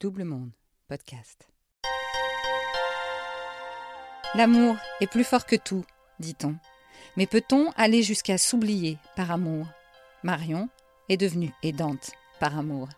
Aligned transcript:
Double 0.00 0.22
Monde, 0.22 0.52
podcast. 0.86 1.48
L'amour 4.36 4.76
est 5.00 5.08
plus 5.08 5.24
fort 5.24 5.44
que 5.44 5.56
tout, 5.56 5.84
dit-on. 6.20 6.54
Mais 7.16 7.26
peut-on 7.26 7.72
aller 7.72 8.04
jusqu'à 8.04 8.38
s'oublier 8.38 8.98
par 9.16 9.32
amour? 9.32 9.66
Marion 10.22 10.68
est 11.08 11.16
devenue 11.16 11.52
aidante 11.64 12.12
par 12.38 12.56
amour. 12.56 12.88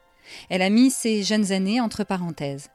Elle 0.51 0.61
a 0.61 0.69
mis 0.69 0.91
ses 0.91 1.23
jeunes 1.23 1.53
années 1.53 1.81
entre 1.81 2.05
parenthèses. 2.05 2.69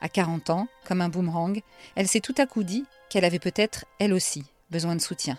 À 0.00 0.08
40 0.08 0.50
ans, 0.50 0.68
comme 0.84 1.00
un 1.00 1.08
boomerang, 1.08 1.60
elle 1.96 2.06
s'est 2.06 2.20
tout 2.20 2.36
à 2.38 2.46
coup 2.46 2.62
dit 2.62 2.84
qu'elle 3.10 3.24
avait 3.24 3.40
peut-être, 3.40 3.84
elle 3.98 4.12
aussi, 4.12 4.44
besoin 4.70 4.94
de 4.94 5.00
soutien. 5.00 5.36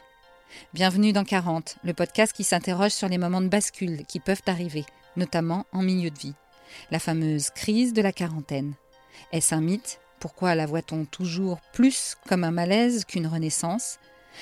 Bienvenue 0.74 1.14
dans 1.14 1.24
40, 1.24 1.78
le 1.82 1.94
podcast 1.94 2.34
qui 2.34 2.44
s'interroge 2.44 2.92
sur 2.92 3.08
les 3.08 3.18
moments 3.18 3.40
de 3.40 3.48
bascule 3.48 4.06
qui 4.06 4.20
peuvent 4.20 4.44
arriver, 4.48 4.84
notamment 5.16 5.66
en 5.72 5.82
milieu 5.82 6.10
de 6.10 6.20
vie 6.20 6.36
la 6.92 7.00
fameuse 7.00 7.50
crise 7.50 7.94
de 7.94 8.02
la 8.02 8.12
quarantaine. 8.12 8.74
Est-ce 9.32 9.56
un 9.56 9.62
mythe? 9.62 10.00
Pourquoi 10.20 10.56
la 10.56 10.66
voit-on 10.66 11.06
toujours 11.06 11.60
plus 11.74 12.16
comme 12.28 12.44
un 12.44 12.52
malaise 12.52 13.06
qu'une 13.06 13.28
renaissance? 13.28 14.00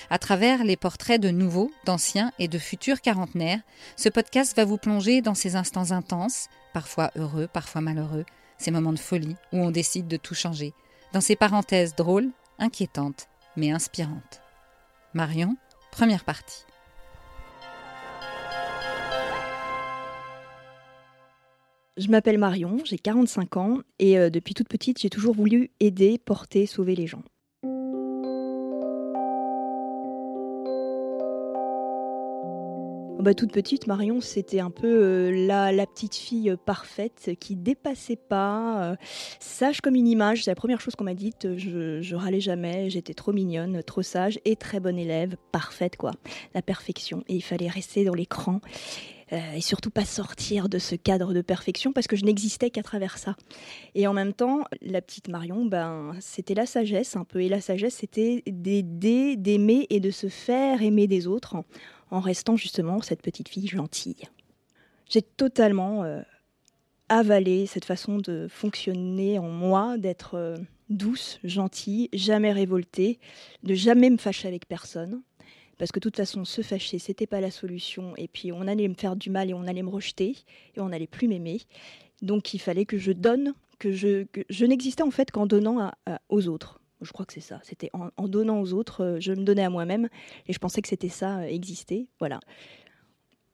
À 0.09 0.19
travers 0.19 0.63
les 0.63 0.77
portraits 0.77 1.21
de 1.21 1.29
nouveaux, 1.29 1.71
d'anciens 1.85 2.31
et 2.39 2.47
de 2.47 2.57
futurs 2.57 3.01
quarantenaires, 3.01 3.61
ce 3.95 4.09
podcast 4.09 4.55
va 4.55 4.65
vous 4.65 4.77
plonger 4.77 5.21
dans 5.21 5.35
ces 5.35 5.55
instants 5.55 5.91
intenses, 5.91 6.47
parfois 6.73 7.11
heureux, 7.15 7.47
parfois 7.47 7.81
malheureux, 7.81 8.25
ces 8.57 8.71
moments 8.71 8.93
de 8.93 8.99
folie 8.99 9.35
où 9.53 9.57
on 9.57 9.71
décide 9.71 10.07
de 10.07 10.17
tout 10.17 10.35
changer, 10.35 10.73
dans 11.13 11.21
ces 11.21 11.35
parenthèses 11.35 11.95
drôles, 11.95 12.29
inquiétantes, 12.59 13.27
mais 13.55 13.71
inspirantes. 13.71 14.41
Marion, 15.13 15.55
première 15.91 16.25
partie. 16.25 16.65
Je 21.97 22.09
m'appelle 22.09 22.37
Marion, 22.37 22.79
j'ai 22.83 22.97
45 22.97 23.55
ans 23.55 23.77
et 23.99 24.17
euh, 24.17 24.29
depuis 24.29 24.53
toute 24.53 24.67
petite, 24.67 24.99
j'ai 24.99 25.09
toujours 25.09 25.33
voulu 25.33 25.71
aider, 25.79 26.17
porter, 26.17 26.65
sauver 26.65 26.93
les 26.93 27.07
gens. 27.07 27.23
Bah, 33.21 33.33
toute 33.33 33.53
petite, 33.53 33.87
Marion, 33.87 34.19
c'était 34.19 34.59
un 34.59 34.71
peu 34.71 34.87
euh, 34.87 35.47
la, 35.47 35.87
petite 35.87 36.15
fille 36.15 36.49
euh, 36.49 36.57
parfaite 36.57 37.31
qui 37.39 37.55
dépassait 37.55 38.17
pas, 38.17 38.97
sage 39.39 39.79
comme 39.79 39.95
une 39.95 40.07
image. 40.07 40.43
C'est 40.43 40.51
la 40.51 40.55
première 40.55 40.81
chose 40.81 40.97
qu'on 40.97 41.05
m'a 41.05 41.13
dite. 41.13 41.55
Je, 41.55 42.13
râlais 42.13 42.41
jamais, 42.41 42.89
j'étais 42.89 43.13
trop 43.13 43.31
mignonne, 43.31 43.81
trop 43.83 44.01
sage 44.01 44.37
et 44.43 44.57
très 44.57 44.81
bonne 44.81 44.99
élève, 44.99 45.37
parfaite 45.53 45.95
quoi. 45.95 46.11
La 46.53 46.61
perfection. 46.61 47.23
Et 47.29 47.35
il 47.35 47.41
fallait 47.41 47.69
rester 47.69 48.03
dans 48.03 48.13
l'écran. 48.13 48.59
Euh, 48.59 49.14
et 49.31 49.61
surtout 49.61 49.89
pas 49.89 50.05
sortir 50.05 50.69
de 50.69 50.77
ce 50.77 50.95
cadre 50.95 51.33
de 51.33 51.41
perfection 51.41 51.91
parce 51.93 52.07
que 52.07 52.15
je 52.15 52.25
n'existais 52.25 52.69
qu'à 52.69 52.83
travers 52.83 53.17
ça. 53.17 53.35
Et 53.95 54.07
en 54.07 54.13
même 54.13 54.33
temps, 54.33 54.65
la 54.81 55.01
petite 55.01 55.29
Marion, 55.29 55.65
ben, 55.65 56.15
c'était 56.19 56.53
la 56.53 56.65
sagesse 56.65 57.15
un 57.15 57.23
peu. 57.23 57.41
Et 57.41 57.49
la 57.49 57.61
sagesse, 57.61 57.95
c'était 57.95 58.43
d'aider, 58.45 59.35
d'aimer 59.35 59.87
et 59.89 59.99
de 59.99 60.11
se 60.11 60.27
faire 60.27 60.81
aimer 60.81 61.07
des 61.07 61.27
autres 61.27 61.55
en, 62.11 62.19
restant 62.19 62.55
justement 62.55 63.01
cette 63.01 63.21
petite 63.21 63.49
fille 63.49 63.67
gentille. 63.67 64.23
J'ai 65.09 65.21
totalement 65.21 66.03
euh, 66.03 66.21
avalé 67.09 67.65
cette 67.65 67.85
façon 67.85 68.17
de 68.17 68.47
fonctionner 68.49 69.39
en 69.39 69.49
moi, 69.49 69.97
d'être 69.97 70.35
euh, 70.35 70.57
douce, 70.89 71.39
gentille, 71.43 72.09
jamais 72.13 72.51
révoltée, 72.51 73.19
de 73.63 73.73
jamais 73.73 74.09
me 74.09 74.17
fâcher 74.17 74.47
avec 74.47 74.67
personne 74.67 75.21
parce 75.77 75.91
que 75.91 75.99
de 75.99 76.03
toute 76.03 76.17
façon, 76.17 76.45
se 76.45 76.61
fâcher, 76.61 76.99
c'était 76.99 77.27
pas 77.27 77.41
la 77.41 77.51
solution, 77.51 78.15
et 78.17 78.27
puis 78.27 78.51
on 78.51 78.67
allait 78.67 78.87
me 78.87 78.93
faire 78.93 79.15
du 79.15 79.29
mal 79.29 79.49
et 79.49 79.53
on 79.53 79.67
allait 79.67 79.83
me 79.83 79.89
rejeter, 79.89 80.35
et 80.75 80.79
on 80.79 80.89
n'allait 80.89 81.07
plus 81.07 81.27
m'aimer. 81.27 81.61
Donc 82.21 82.53
il 82.53 82.59
fallait 82.59 82.85
que 82.85 82.97
je 82.97 83.11
donne, 83.11 83.53
que 83.79 83.91
je, 83.91 84.65
n'existais 84.65 85.03
en 85.03 85.11
fait 85.11 85.31
qu'en 85.31 85.45
donnant 85.45 85.91
aux 86.29 86.47
autres. 86.47 86.79
Je 87.01 87.11
crois 87.11 87.25
que 87.25 87.33
c'est 87.33 87.41
ça. 87.41 87.59
C'était 87.63 87.89
en, 87.93 88.27
donnant 88.27 88.61
aux 88.61 88.73
autres, 88.73 89.03
euh, 89.03 89.17
je 89.19 89.31
me 89.33 89.43
donnais 89.43 89.63
à 89.63 89.69
moi-même, 89.69 90.09
et 90.47 90.53
je 90.53 90.59
pensais 90.59 90.81
que 90.81 90.87
c'était 90.87 91.09
ça, 91.09 91.39
euh, 91.39 91.43
exister. 91.43 92.09
Voilà. 92.19 92.39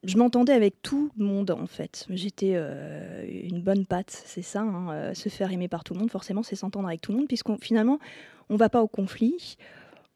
Je 0.03 0.17
m'entendais 0.17 0.53
avec 0.53 0.81
tout 0.81 1.11
le 1.17 1.25
monde 1.25 1.51
en 1.51 1.67
fait. 1.67 2.07
J'étais 2.09 2.53
euh, 2.55 3.23
une 3.27 3.61
bonne 3.61 3.85
patte, 3.85 4.09
c'est 4.09 4.41
ça. 4.41 4.61
Hein, 4.61 5.13
se 5.13 5.29
faire 5.29 5.51
aimer 5.51 5.67
par 5.67 5.83
tout 5.83 5.93
le 5.93 5.99
monde, 5.99 6.09
forcément, 6.09 6.41
c'est 6.41 6.55
s'entendre 6.55 6.87
avec 6.87 7.01
tout 7.01 7.11
le 7.11 7.19
monde, 7.19 7.27
puisqu'on 7.27 7.57
finalement, 7.57 7.99
on 8.49 8.55
va 8.55 8.69
pas 8.69 8.81
au 8.81 8.87
conflit, 8.87 9.57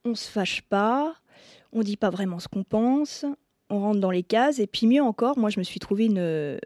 on 0.04 0.16
se 0.16 0.30
fâche 0.30 0.62
pas, 0.64 1.16
on 1.76 1.82
dit 1.82 1.98
pas 1.98 2.10
vraiment 2.10 2.40
ce 2.40 2.48
qu'on 2.48 2.64
pense, 2.64 3.26
on 3.70 3.80
rentre 3.80 4.00
dans 4.00 4.12
les 4.12 4.24
cases, 4.24 4.60
et 4.60 4.68
puis 4.68 4.88
mieux 4.88 5.04
encore, 5.04 5.38
moi 5.38 5.50
je 5.50 5.60
me 5.60 5.64
suis 5.64 5.80
trouvé 5.80 6.06
une, 6.06 6.60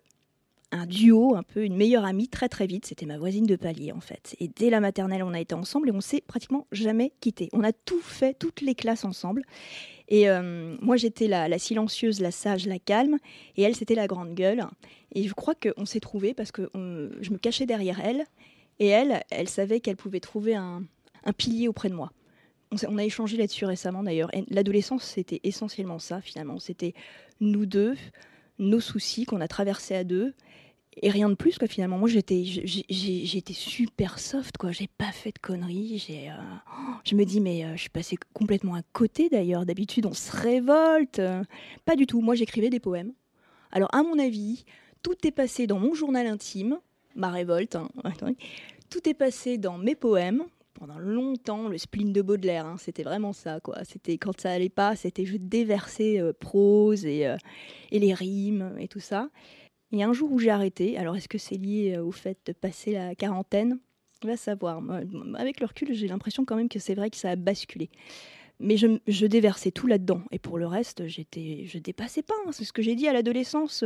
un 0.72 0.86
duo, 0.86 1.36
un 1.36 1.44
peu 1.44 1.66
une 1.66 1.75
meilleure 1.75 2.06
amie 2.06 2.28
très 2.28 2.50
très 2.50 2.68
vite. 2.68 2.86
C'était 2.86 3.06
ma 3.06 3.18
voisine 3.18 3.46
de 3.46 3.56
palier 3.56 3.92
en 3.92 4.00
fait. 4.00 4.36
Et 4.40 4.47
dès 4.47 4.70
la 4.70 4.80
maternelle, 4.80 5.24
on 5.24 5.34
a 5.34 5.40
été 5.40 5.56
ensemble 5.56 5.90
et 5.90 5.92
on 5.92 6.02
s'est 6.02 6.22
pratiquement 6.22 6.68
jamais 6.72 7.12
quitté. 7.20 7.50
On 7.53 7.64
a 7.64 7.74
tout 7.74 8.02
fait, 8.02 8.38
toutes 8.38 8.62
les 8.62 8.75
classes 8.75 9.03
ensemble. 9.03 9.44
Et 10.08 10.30
euh, 10.30 10.75
moi, 10.81 10.96
j'étais 10.96 11.28
la, 11.28 11.58
silencieuse, 11.59 12.20
la 12.20 12.31
sage, 12.31 12.66
la 12.66 12.80
calme, 12.80 13.18
et 13.58 13.64
elle, 13.64 13.76
c'était 13.76 13.96
la 13.96 14.08
grande 14.08 14.34
gueule. 14.34 14.66
Et 15.14 15.28
je 15.28 15.34
crois 15.34 15.56
qu'on 15.56 15.86
s'est 15.86 16.00
trouvé 16.00 16.34
parce 16.34 16.52
que 16.52 16.70
je 16.74 17.31
me 17.31 17.38
cachais 17.38 17.66
derrière 17.66 18.00
elle, 18.00 18.26
et 18.80 18.88
elle, 18.88 19.24
elle 19.30 19.50
savait 19.50 19.81
qu'elle 19.81 19.97
pouvait 19.97 20.20
trouver 20.20 20.56
un 20.56 20.84
pilier 21.38 21.68
auprès 21.68 21.90
de 21.90 21.96
moi 21.96 22.12
on, 22.88 22.97
a 22.97 23.03
échangé 23.03 23.38
là-dessus 23.38 23.66
récemment 23.66 24.03
d'ailleurs. 24.03 24.30
L'adolescence, 24.50 25.03
c'était 25.03 25.40
essentiellement 25.44 26.00
ça 26.00 26.22
finalement. 26.22 26.59
C'était 26.59 26.94
nous 27.40 27.66
deux, 27.66 27.96
nos 28.57 28.80
soucis 28.80 29.25
qu'on 29.25 29.41
a 29.41 29.47
traversés 29.47 29.96
à 29.96 30.03
deux. 30.03 30.34
Et 31.02 31.09
rien 31.09 31.29
de 31.29 31.35
plus, 31.35 31.58
quoi, 31.58 31.68
finalement. 31.68 31.97
Moi, 31.97 32.09
j'étais, 32.09 32.44
super 33.53 34.19
soft, 34.19 34.58
quoi. 34.58 34.72
J'ai 34.72 34.88
pas 34.88 35.12
fait 35.13 35.31
de 35.31 35.40
conneries. 35.40 35.97
J'ai, 35.97 36.29
euh, 36.29 36.34
je 37.06 37.16
me 37.16 37.24
dis, 37.24 37.40
mais 37.40 37.63
euh, 37.63 37.74
je 37.75 37.81
suis 37.81 37.90
passée 37.90 38.18
complètement 38.34 38.75
à 38.75 38.81
côté, 38.91 39.29
d'ailleurs. 39.29 39.66
D'habitude, 39.66 40.06
on 40.08 40.13
se 40.13 40.35
révolte. 40.35 41.22
Pas 41.85 41.96
du 41.96 42.06
tout. 42.06 42.19
Moi, 42.19 42.35
j'écrivais 42.35 42.69
des 42.69 42.81
poèmes. 42.81 43.13
Alors, 43.72 43.88
à 43.94 44.03
mon 44.03 44.19
avis, 44.19 44.66
tout 45.02 45.16
est 45.25 45.31
passé 45.31 45.68
dans 45.68 45.79
mon 45.79 45.94
journal 45.94 46.28
intime, 46.28 46.79
ma 47.16 47.29
révolte. 47.29 47.75
Hein. 47.75 47.88
Tout 48.90 49.08
est 49.08 49.13
passé 49.13 49.58
dans 49.59 49.78
mes 49.78 49.96
poèmes 49.96 50.44
pendant 50.74 51.00
longtemps 51.00 51.68
le 51.68 51.78
spleen 51.78 52.13
de 52.13 52.22
Baudelaire. 52.22 52.66
Hein. 52.66 52.78
c'était 52.78 53.03
vraiment 53.03 53.34
ça, 53.34 53.59
quoi. 53.59 53.84
C'était 53.84 54.18
quand 54.18 54.40
ça 54.40 54.52
allait 54.52 54.69
pas, 54.69 54.96
c'était 54.96 55.25
je 55.25 55.38
déverser 55.38 56.19
euh, 56.19 56.34
prose 56.34 57.06
et, 57.06 57.28
euh, 57.28 57.38
et, 57.91 58.00
les 58.00 58.13
rimes 58.13 58.75
et 58.79 58.88
tout 58.88 59.00
ça. 59.00 59.29
Et 59.91 60.03
un 60.03 60.13
jour 60.13 60.31
où 60.31 60.40
j'ai 60.40 60.52
arrêté, 60.52 60.97
alors 60.97 61.16
est-ce 61.16 61.28
que 61.28 61.38
c'est 61.38 61.58
lié 61.58 61.96
euh, 61.96 62.03
au 62.03 62.12
fait 62.12 62.38
de 62.46 62.53
passer 62.53 62.91
la 62.94 63.16
quarantaine? 63.16 63.79
On 64.24 64.28
va 64.28 64.38
savoir. 64.38 64.81
avec 65.35 65.62
le 65.62 65.66
recul, 65.66 65.94
j'ai 65.94 66.08
l'impression 66.08 66.44
quand 66.44 66.58
même 66.58 66.69
que 66.69 66.79
c'est 66.79 66.96
vrai 66.96 67.09
que 67.09 67.18
ça 67.18 67.31
a 67.31 67.35
basculé. 67.35 67.90
Mais 68.59 68.75
je, 68.75 69.00
je 69.08 69.25
déversais 69.25 69.72
tout 69.72 69.88
là-dedans. 69.88 70.22
Et 70.31 70.40
pour 70.40 70.58
le 70.58 70.68
reste, 70.68 71.08
j'étais, 71.08 71.63
je 71.66 71.78
dépassais 71.78 72.22
pas. 72.22 72.34
Hein. 72.46 72.52
C'est 72.52 72.66
ce 72.66 72.74
que 72.74 72.81
j'ai 72.81 72.96
dit 72.96 73.08
à 73.08 73.13
l'adolescence. 73.13 73.85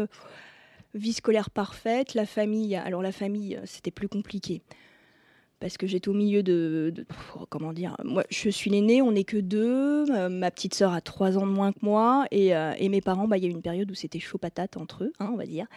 Vie 0.96 1.14
scolaire 1.14 1.52
parfaite, 1.52 2.16
la 2.16 2.26
famille. 2.26 2.76
Alors 2.76 3.04
la 3.04 3.12
famille, 3.12 3.60
c'était 3.66 3.92
plus 3.92 4.08
compliqué 4.08 4.64
parce 5.64 5.78
que 5.78 5.88
j'étais 5.88 6.10
au 6.10 6.14
milieu 6.14 6.44
de, 6.44 6.94
comment 7.48 7.72
dire 7.72 7.96
moi 8.04 8.26
je 8.30 8.50
suis 8.50 8.70
l'aînée 8.70 9.02
on 9.02 9.14
n'est 9.14 9.24
que 9.24 9.38
deux 9.38 10.12
euh, 10.12 10.28
ma 10.28 10.52
petite 10.52 10.74
sœur 10.74 10.92
a 10.92 11.00
trois 11.00 11.38
ans 11.38 11.48
de 11.48 11.54
moins 11.54 11.72
que 11.72 11.80
moi 11.84 12.26
et, 12.32 12.54
euh, 12.54 12.74
mes 12.90 13.00
parents 13.00 13.30
bah 13.30 13.38
il 13.38 13.46
y 13.46 13.48
a 13.48 13.50
eu 13.50 13.54
une 13.54 13.62
période 13.62 13.90
où 13.90 13.96
c'était 13.96 14.20
chaud 14.20 14.38
patate 14.38 14.76
entre 14.76 15.06
eux 15.06 15.14
hein, 15.22 15.30
on 15.32 15.38
va 15.38 15.46
dire. 15.46 15.68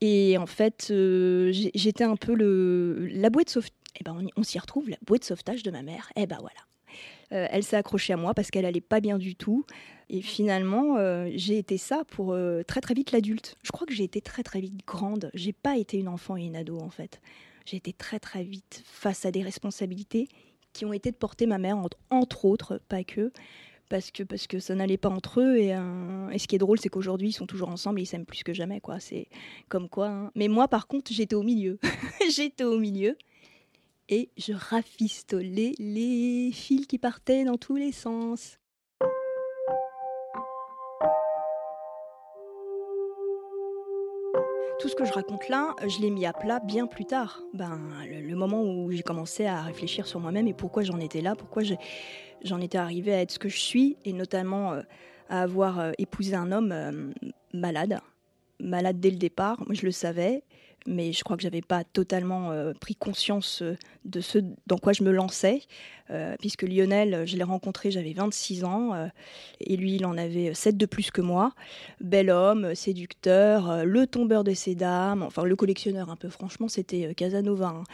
Et 0.00 0.38
en 0.38 0.46
fait 0.46 0.88
euh, 0.92 1.50
j'étais 1.74 2.04
un 2.04 2.14
peu 2.14 2.36
le 2.36 3.08
la 3.10 3.30
bouée 3.30 3.42
de 3.42 3.50
sauvetage 3.50 3.74
eh 4.00 4.04
ben 4.04 4.16
on, 4.36 4.42
s'y 4.44 4.60
retrouve 4.60 4.88
la 4.88 4.96
bouée 5.04 5.18
de 5.18 5.24
sauvetage 5.24 5.64
de 5.64 5.72
ma 5.72 5.82
mère. 5.82 6.12
Et 6.14 6.22
eh 6.22 6.26
ben 6.26 6.38
voilà. 6.40 6.60
Elle 7.30 7.64
s'est 7.64 7.76
accrochée 7.76 8.12
à 8.12 8.16
moi 8.16 8.32
parce 8.32 8.52
qu'elle 8.52 8.64
allait 8.64 8.80
pas 8.80 9.00
bien 9.00 9.18
du 9.18 9.34
tout. 9.34 9.66
Et 10.08 10.22
finalement 10.22 10.98
j'ai 11.34 11.58
été 11.58 11.78
ça 11.78 12.04
pour 12.06 12.38
très 12.68 12.80
très 12.80 12.94
vite 12.94 13.10
l'adulte. 13.10 13.56
Je 13.64 13.72
crois 13.72 13.88
que 13.88 13.92
j'ai 13.92 14.04
été 14.04 14.20
très 14.20 14.44
très 14.44 14.60
vite 14.60 14.86
grande. 14.86 15.32
J'ai 15.34 15.52
pas 15.52 15.76
été 15.76 15.98
une 15.98 16.06
enfant 16.06 16.36
et 16.36 16.44
une 16.44 16.54
ado 16.54 16.78
en 16.78 16.90
fait 16.90 17.20
j'ai 17.68 17.76
été 17.76 17.92
très 17.92 18.18
très 18.18 18.44
vite 18.44 18.82
face 18.86 19.26
à 19.26 19.30
des 19.30 19.42
responsabilités 19.42 20.28
qui 20.72 20.84
ont 20.84 20.92
été 20.92 21.10
de 21.10 21.16
porter 21.16 21.46
ma 21.46 21.58
mère, 21.58 21.76
entre, 22.10 22.44
autres, 22.44 22.80
pas 22.88 23.04
que, 23.04 23.30
parce 23.88 24.10
que, 24.10 24.22
parce 24.22 24.46
que 24.46 24.58
ça 24.58 24.74
n'allait 24.74 24.96
pas 24.96 25.08
entre 25.08 25.40
eux. 25.40 25.56
Et, 25.58 25.74
euh, 25.74 26.30
et 26.30 26.38
ce 26.38 26.46
qui 26.46 26.56
est 26.56 26.58
drôle, 26.58 26.78
c'est 26.78 26.88
qu'aujourd'hui, 26.88 27.28
ils 27.28 27.32
sont 27.32 27.46
toujours 27.46 27.68
ensemble 27.68 28.00
et 28.00 28.02
ils 28.02 28.06
s'aiment 28.06 28.26
plus 28.26 28.42
que 28.42 28.52
jamais. 28.52 28.80
quoi. 28.80 29.00
C'est 29.00 29.28
comme 29.68 29.88
quoi. 29.88 30.08
Hein. 30.08 30.30
Mais 30.34 30.48
moi, 30.48 30.68
par 30.68 30.86
contre, 30.86 31.12
j'étais 31.12 31.34
au 31.34 31.42
milieu. 31.42 31.78
j'étais 32.30 32.64
au 32.64 32.78
milieu. 32.78 33.16
Et 34.08 34.30
je 34.38 34.54
rafistolais 34.54 35.72
les 35.78 36.50
fils 36.52 36.86
qui 36.86 36.98
partaient 36.98 37.44
dans 37.44 37.58
tous 37.58 37.76
les 37.76 37.92
sens. 37.92 38.58
Tout 44.78 44.88
ce 44.88 44.94
que 44.94 45.04
je 45.04 45.12
raconte 45.12 45.48
là, 45.48 45.74
je 45.86 46.00
l'ai 46.00 46.10
mis 46.10 46.24
à 46.24 46.32
plat 46.32 46.60
bien 46.60 46.86
plus 46.86 47.04
tard. 47.04 47.42
Ben, 47.52 47.80
le, 48.06 48.36
moment 48.36 48.62
où 48.62 48.90
j'ai 48.90 49.02
commencé 49.02 49.46
à 49.46 49.62
réfléchir 49.62 50.06
sur 50.06 50.20
moi-même 50.20 50.46
et 50.46 50.54
pourquoi 50.54 50.82
j'en 50.82 51.00
étais 51.00 51.20
là, 51.20 51.34
pourquoi 51.34 51.62
j'en 52.42 52.60
étais 52.60 52.78
arrivée 52.78 53.12
à 53.12 53.20
être 53.20 53.32
ce 53.32 53.38
que 53.38 53.48
je 53.48 53.58
suis, 53.58 53.96
et 54.04 54.12
notamment 54.12 54.74
euh, 54.74 54.82
à 55.28 55.42
avoir 55.42 55.80
euh, 55.80 55.92
épousé 55.98 56.36
un 56.36 56.52
homme 56.52 56.70
euh, 56.72 57.10
malade, 57.52 57.98
malade 58.60 59.00
dès 59.00 59.10
le 59.10 59.16
départ. 59.16 59.58
Moi, 59.66 59.74
je 59.74 59.84
le 59.84 59.92
savais. 59.92 60.44
Mais 60.86 61.12
je 61.12 61.22
crois 61.22 61.36
que 61.36 61.42
j'avais 61.42 61.60
pas 61.60 61.84
totalement 61.84 62.50
euh, 62.50 62.72
pris 62.80 62.94
conscience 62.94 63.62
euh, 63.62 63.76
de 64.04 64.20
ce 64.20 64.38
dans 64.66 64.78
quoi 64.78 64.92
je 64.92 65.02
me 65.02 65.10
lançais, 65.10 65.62
euh, 66.10 66.34
puisque 66.40 66.62
Lionel, 66.62 67.26
je 67.26 67.36
l'ai 67.36 67.42
rencontré, 67.42 67.90
j'avais 67.90 68.14
26 68.14 68.64
ans, 68.64 69.10
et 69.60 69.76
lui, 69.76 69.96
il 69.96 70.06
en 70.06 70.16
avait 70.16 70.54
7 70.54 70.78
de 70.78 70.86
plus 70.86 71.10
que 71.10 71.20
moi. 71.20 71.52
Bel 72.00 72.30
homme, 72.30 72.74
séducteur, 72.74 73.84
le 73.84 74.06
tombeur 74.06 74.44
de 74.44 74.54
ses 74.54 74.74
dames, 74.74 75.22
enfin 75.22 75.44
le 75.44 75.56
collectionneur 75.56 76.08
un 76.08 76.16
peu, 76.16 76.30
franchement, 76.30 76.68
c'était 76.68 77.14
Casanova. 77.14 77.68
Hein. 77.68 77.84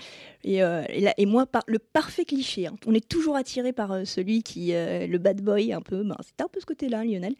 Et, 0.45 1.27
moi, 1.27 1.47
le 1.67 1.79
parfait 1.81 2.25
cliché. 2.25 2.69
Hein. 2.69 2.77
On 2.87 2.95
est 2.95 3.09
toujours 3.09 3.35
attiré 3.35 3.73
par 3.73 4.07
celui 4.07 4.45
qui, 4.45 4.71
le 4.73 5.17
bad 5.19 5.41
boy 5.41 5.73
un 5.73 5.83
peu, 5.83 6.05
ben, 6.05 6.17
c'était 6.23 6.45
un 6.45 6.49
peu 6.49 6.61
ce 6.61 6.67
côté-là, 6.67 7.05
Lionel. 7.05 7.35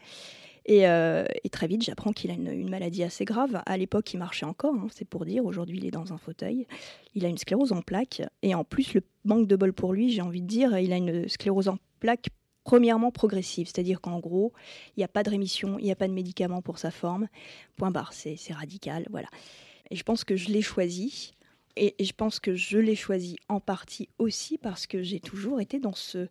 Euh, 0.69 1.25
et, 1.43 1.49
très 1.49 1.67
vite, 1.67 1.83
j'apprends 1.83 2.11
qu'il 2.11 2.31
a 2.31 2.33
une, 2.33 2.69
maladie 2.69 3.03
assez 3.03 3.25
grave. 3.25 3.61
À 3.65 3.77
l'époque, 3.77 4.13
il 4.13 4.17
marchait 4.17 4.45
encore, 4.45 4.73
hein, 4.73 4.87
c'est 4.91 5.07
pour 5.07 5.25
dire. 5.25 5.45
Aujourd'hui, 5.45 5.77
il 5.77 5.85
est 5.85 5.91
dans 5.91 6.13
un 6.13 6.17
fauteuil. 6.17 6.67
Il 7.13 7.25
a 7.25 7.27
une 7.27 7.37
sclérose 7.37 7.71
en 7.71 7.81
plaques. 7.81 8.21
Et 8.41 8.55
en 8.55 8.63
plus, 8.63 8.93
le 8.93 9.01
manque 9.23 9.47
de 9.47 9.55
bol 9.55 9.73
pour 9.73 9.93
lui, 9.93 10.11
j'ai 10.11 10.21
envie 10.21 10.41
de 10.41 10.47
dire, 10.47 10.77
il 10.77 10.91
a 10.91 10.97
une 10.97 11.27
sclérose 11.29 11.67
en 11.67 11.77
plaques 11.99 12.29
premièrement 12.63 13.11
progressive, 13.11 13.67
c'est-à-dire 13.67 14.01
qu'en 14.01 14.19
gros, 14.19 14.51
il 14.97 14.99
n'y 14.99 15.03
a 15.03 15.07
pas 15.07 15.21
de 15.21 15.29
rémission, 15.29 15.77
il 15.77 15.85
n'y 15.85 15.91
a 15.91 15.95
pas 15.95 16.07
de 16.07 16.13
médicament 16.13 16.63
pour 16.63 16.79
sa 16.79 16.89
forme. 16.89 17.27
Point 17.75 17.91
barre, 17.91 18.11
c'est 18.13 18.37
radical, 18.51 19.05
voilà. 19.11 19.27
Et 19.91 19.95
je 19.95 20.03
pense 20.03 20.23
que 20.23 20.35
je 20.35 20.49
l'ai 20.49 20.63
choisi. 20.63 21.35
Et, 21.77 21.93
et, 21.99 22.05
je 22.05 22.13
pense 22.13 22.39
que 22.39 22.55
je 22.55 22.79
l'ai 22.79 22.95
choisi 22.95 23.35
en 23.49 23.59
partie 23.59 24.07
aussi 24.17 24.57
parce 24.57 24.87
que 24.87 25.03
j'ai 25.03 25.19
toujours 25.19 25.59
été 25.59 25.79
dans 25.79 25.93
ce, 25.93 26.29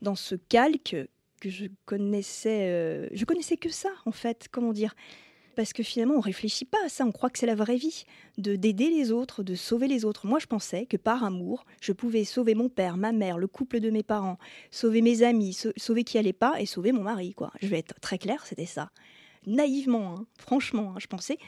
dans 0.00 0.14
ce 0.14 0.36
calque 0.36 0.96
que 1.40 1.50
je 1.50 1.66
connaissais, 1.84 2.68
euh, 2.68 3.08
je 3.12 3.24
connaissais 3.24 3.56
que 3.56 3.68
ça 3.68 3.90
en 4.04 4.12
fait, 4.12 4.48
comment 4.50 4.72
dire 4.72 4.94
parce 5.56 5.72
que 5.72 5.82
finalement 5.82 6.14
on 6.16 6.20
réfléchit 6.20 6.66
pas 6.66 6.78
à 6.84 6.88
ça, 6.88 7.04
on 7.04 7.10
croit 7.12 7.30
que 7.30 7.38
c'est 7.38 7.46
la 7.46 7.54
vraie 7.56 7.78
vie, 7.78 8.04
de 8.38 8.54
d'aider 8.54 8.90
les 8.90 9.10
autres, 9.10 9.42
de 9.42 9.54
sauver 9.54 9.88
les 9.88 10.04
autres. 10.04 10.26
Moi 10.26 10.38
je 10.38 10.46
pensais 10.46 10.86
que 10.86 10.98
par 10.98 11.24
amour, 11.24 11.64
je 11.80 11.92
pouvais 11.92 12.24
sauver 12.24 12.54
mon 12.54 12.68
père, 12.68 12.96
ma 12.96 13.10
mère, 13.10 13.38
le 13.38 13.48
couple 13.48 13.80
de 13.80 13.90
mes 13.90 14.02
parents, 14.02 14.38
sauver 14.70 15.00
mes 15.00 15.22
amis, 15.22 15.58
sauver 15.76 16.04
qui 16.04 16.18
allait 16.18 16.34
pas 16.34 16.60
et 16.60 16.66
sauver 16.66 16.92
mon 16.92 17.02
mari 17.02 17.32
quoi. 17.32 17.50
Je 17.60 17.68
vais 17.68 17.78
être 17.78 17.98
très 18.00 18.18
claire, 18.18 18.46
c'était 18.46 18.66
ça. 18.66 18.90
Naïvement, 19.46 20.14
hein, 20.14 20.26
franchement, 20.38 20.92
hein, 20.94 20.98
je 21.00 21.06
pensais 21.06 21.38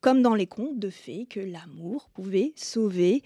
comme 0.00 0.20
dans 0.20 0.34
les 0.34 0.48
contes 0.48 0.80
de 0.80 0.90
fées 0.90 1.26
que 1.30 1.38
l'amour 1.38 2.10
pouvait 2.12 2.52
sauver 2.56 3.22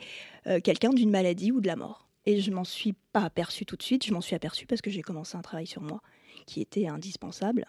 euh, 0.47 0.61
quelqu'un 0.61 0.91
d'une 0.91 1.11
maladie 1.11 1.51
ou 1.51 1.63
de 1.63 1.67
la 1.67 1.77
mort. 1.77 2.06
Et 2.27 2.41
je 2.41 2.51
m'en 2.51 2.65
suis 2.65 2.95
pas 3.13 3.23
aperçue 3.23 3.65
tout 3.65 3.77
de 3.77 3.83
suite, 3.83 4.05
je 4.05 4.13
m'en 4.13 4.21
suis 4.21 4.35
aperçue 4.35 4.67
parce 4.67 4.81
que 4.81 4.91
j'ai 4.91 5.03
commencé 5.03 5.37
un 5.37 5.43
travail 5.43 5.67
sur 5.67 5.83
moi 5.83 6.01
qui 6.45 6.61
était 6.61 6.89
indispensable, 6.89 7.67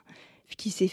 qui 0.58 0.72
s'est 0.72 0.92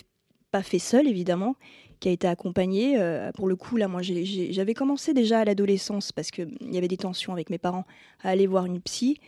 pas 0.51 0.63
fait 0.63 0.79
seul 0.79 1.09
évidemment, 1.09 1.57
qui 1.99 2.09
a 2.11 2.13
été 2.13 2.29
accompagné. 2.29 2.99
Euh, 2.99 3.33
pour 3.33 3.49
le 3.49 3.57
coup, 3.57 3.77
là, 3.77 3.89
moi, 3.89 4.03
j'avais 4.03 4.75
commencé 4.75 5.15
déjà 5.15 5.41
à 5.41 5.45
l'adolescence 5.45 6.13
parce 6.13 6.31
qu'il 6.31 6.57
y 6.61 6.77
avait 6.77 6.89
des 6.89 6.97
tensions 6.97 7.33
avec 7.33 7.51
mes 7.51 7.59
parents 7.59 7.87
à 8.23 8.29
aller 8.31 8.47
voir 8.47 8.67
une 8.67 8.81
psy, 8.81 9.19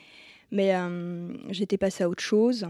mais 0.50 0.74
euh, 0.74 1.34
j'étais 1.50 1.78
passée 1.78 2.04
à 2.04 2.08
autre 2.08 2.22
chose 2.22 2.68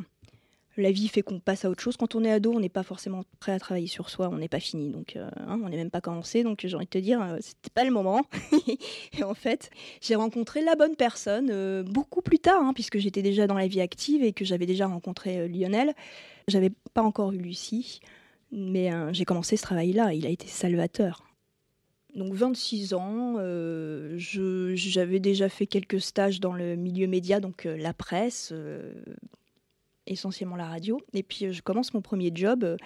la 0.77 0.93
vie 0.93 1.09
fait 1.09 1.23
qu'on 1.23 1.41
passe 1.41 1.65
à 1.65 1.71
autre 1.71 1.83
chose. 1.83 1.97
Quand 1.97 2.15
on 2.15 2.25
est 2.25 2.31
ado, 2.31 2.53
on 2.53 2.61
n'est 2.61 2.69
pas 2.69 2.83
forcément 2.83 3.23
prêt 3.41 3.53
à 3.53 3.59
travailler 3.59 3.87
sur 3.87 4.11
soi, 4.11 4.29
on 4.31 4.39
n'est 4.39 4.49
pas 4.49 4.61
fini, 4.61 4.91
donc 4.91 5.17
euh, 5.17 5.29
hein, 5.37 5.61
on 5.63 5.69
n'est 5.69 5.77
même 5.77 5.91
pas 5.91 6.01
commencé. 6.01 6.43
Donc 6.43 6.61
j'ai 6.65 6.75
envie 6.77 6.85
de 6.85 6.91
te 6.91 6.99
dire, 6.99 7.21
euh, 7.23 7.37
c'était 7.41 7.71
pas 7.71 7.85
le 7.85 7.91
moment. 7.91 8.23
et 9.19 9.25
en 9.25 9.35
fait, 9.35 9.71
j'ai 10.01 10.15
rencontré 10.15 10.63
la 10.63 10.77
bonne 10.77 10.97
personne 10.97 11.49
euh, 11.51 11.83
beaucoup 11.83 12.23
plus 12.23 12.39
tard, 12.39 12.63
hein, 12.63 12.73
puisque 12.75 12.99
j'étais 12.99 13.23
déjà 13.23 13.47
dans 13.47 13.55
la 13.55 13.67
vie 13.67 13.81
active 13.81 14.23
et 14.23 14.33
que 14.33 14.45
j'avais 14.45 14.67
déjà 14.67 14.87
rencontré 14.87 15.49
Lionel. 15.49 15.95
J'avais 16.49 16.71
pas 16.95 17.03
encore 17.03 17.33
eu 17.33 17.39
Lucie, 17.39 18.01
mais 18.53 18.91
j'ai 19.13 19.25
commencé 19.25 19.57
ce 19.57 19.63
travail-là. 19.63 20.13
Il 20.13 20.27
a 20.27 20.29
été 20.31 20.47
salvateur. 20.47 21.25
Donc 22.15 22.35
26 22.35 22.95
ans, 22.95 23.35
j'avais 24.17 25.19
déjà 25.19 25.49
fait 25.49 25.67
quelques 25.67 26.01
stages 26.01 26.39
dans 26.39 26.53
le 26.53 26.77
milieu 26.77 27.09
média, 27.09 27.41
donc 27.41 27.65
la 27.65 27.93
presse, 27.93 28.55
essentiellement 30.07 30.57
la 30.57 30.67
radio. 30.67 31.01
Et 31.13 31.23
puis 31.23 31.47
euh, 31.47 31.53
je 31.53 31.63
commence 31.63 31.95
mon 31.95 32.01
premier 32.01 32.31
job, 32.35 32.65
euh, 32.65 32.77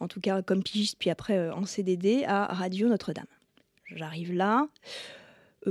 en 0.00 0.08
tout 0.08 0.20
cas 0.20 0.42
comme 0.42 0.62
pigiste, 0.62 0.96
puis 0.98 1.10
après 1.10 1.36
euh, 1.36 1.54
en 1.54 1.64
CDD 1.64 2.24
à 2.26 2.46
Radio 2.46 2.88
Notre-Dame. 2.88 3.26
J'arrive 3.94 4.32
là. 4.32 4.66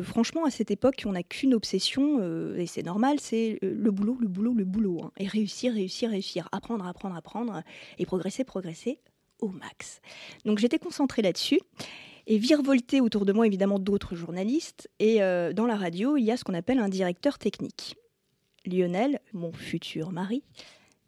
franchement, 0.02 0.46
à 0.46 0.50
cette 0.50 0.72
époque, 0.72 1.04
on 1.06 1.12
n'a 1.12 1.24
qu'une 1.24 1.54
obsession, 1.54 2.22
et 2.56 2.66
c'est 2.66 2.84
normal, 2.84 3.20
c'est 3.20 3.60
le 3.62 3.92
boulot, 3.92 4.18
le 4.22 4.30
boulot, 4.30 4.54
le 4.54 4.64
boulot. 4.64 5.02
Hein. 5.04 5.12
et 5.18 5.28
réussir, 5.28 5.74
réussir, 5.74 6.10
réussir. 6.10 6.48
Apprendre, 6.54 6.88
apprendre, 6.88 7.18
apprendre. 7.18 7.62
Et 7.98 8.06
progresser, 8.06 8.46
progresser 8.46 9.00
au 9.42 9.50
max. 9.50 10.00
Donc 10.46 10.60
j'étais 10.60 10.80
concentrée 10.80 11.22
là-dessus. 11.22 11.60
Et 12.26 12.38
virevolter 12.38 13.02
autour 13.02 13.26
de 13.26 13.34
moi, 13.34 13.48
évidemment, 13.48 13.80
d'autres 13.80 14.16
journalistes. 14.16 14.90
Et 15.00 15.20
dans 15.20 15.66
la 15.68 15.76
radio, 15.76 16.16
il 16.16 16.24
y 16.24 16.32
a 16.32 16.38
ce 16.38 16.46
qu'on 16.46 16.54
appelle 16.54 16.80
un 16.80 16.90
directeur 16.90 17.38
technique. 17.38 17.98
Lionel, 18.66 19.20
mon 19.34 19.52
futur 19.52 20.12
mari, 20.12 20.44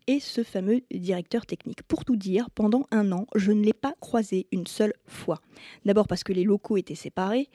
et 0.08 0.20
ce 0.20 0.44
fameux 0.44 0.82
directeur 0.92 1.46
technique. 1.46 1.84
Pour 1.84 2.06
tout 2.06 2.16
dire, 2.16 2.50
pendant 2.50 2.88
un 2.92 3.12
an, 3.12 3.28
je 3.36 3.52
ne 3.52 3.64
l'ai 3.64 3.74
pas 3.74 3.94
croisé 4.00 4.48
une 4.52 4.66
seule 4.66 4.94
fois. 5.06 5.42
D'abord 5.86 6.08
parce 6.08 6.24
que 6.24 6.34
les 6.34 6.44
locaux 6.44 6.78
étaient 6.78 6.96
séparés. 6.96 7.50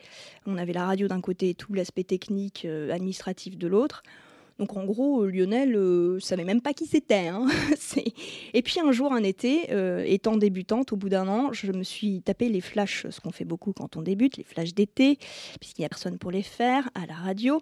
On 0.46 0.58
avait 0.58 0.72
la 0.72 0.87
radio 0.87 1.08
d'un 1.08 1.20
côté 1.20 1.50
et 1.50 1.54
tout 1.54 1.72
l'aspect 1.72 2.04
technique, 2.04 2.64
euh, 2.64 2.93
administratif 2.93 3.56
de 3.56 3.66
l'autre. 3.66 4.02
Donc 4.58 4.76
en 4.76 4.84
gros, 4.84 5.26
Lionel 5.26 5.75
euh, 5.75 6.20
savait 6.20 6.44
même 6.44 6.60
pas 6.60 6.72
qui 6.72 6.87
c'était. 6.87 7.28
Hein. 7.28 7.49
et 8.55 8.62
puis 8.62 8.81
un 8.81 8.93
jour, 8.93 9.12
un 9.12 9.22
été, 9.22 9.72
euh, 9.72 10.05
étant 10.06 10.37
débutante, 10.37 10.93
au 10.93 10.96
bout 10.96 11.08
d'un 11.08 11.26
an, 11.28 11.52
je 11.52 11.72
me 11.72 11.82
suis 11.82 12.22
tapé 12.22 12.48
les 12.48 12.60
flashs, 12.60 13.06
ce 13.10 13.20
qu'on 13.20 13.32
fait 13.32 13.44
beaucoup 13.44 13.72
quand 13.72 13.96
on 13.96 14.02
débute, 14.02 14.37
les 14.37 14.44
flashs 14.44 14.75
d'été, 14.75 15.19
puisqu'il 15.58 15.81
n'y 15.82 15.87
a 15.87 15.88
personne 15.88 16.19
pour 16.19 16.31
les 16.31 16.43
faire 16.43 16.88
à 16.94 17.06
la 17.06 17.14
radio. 17.14 17.60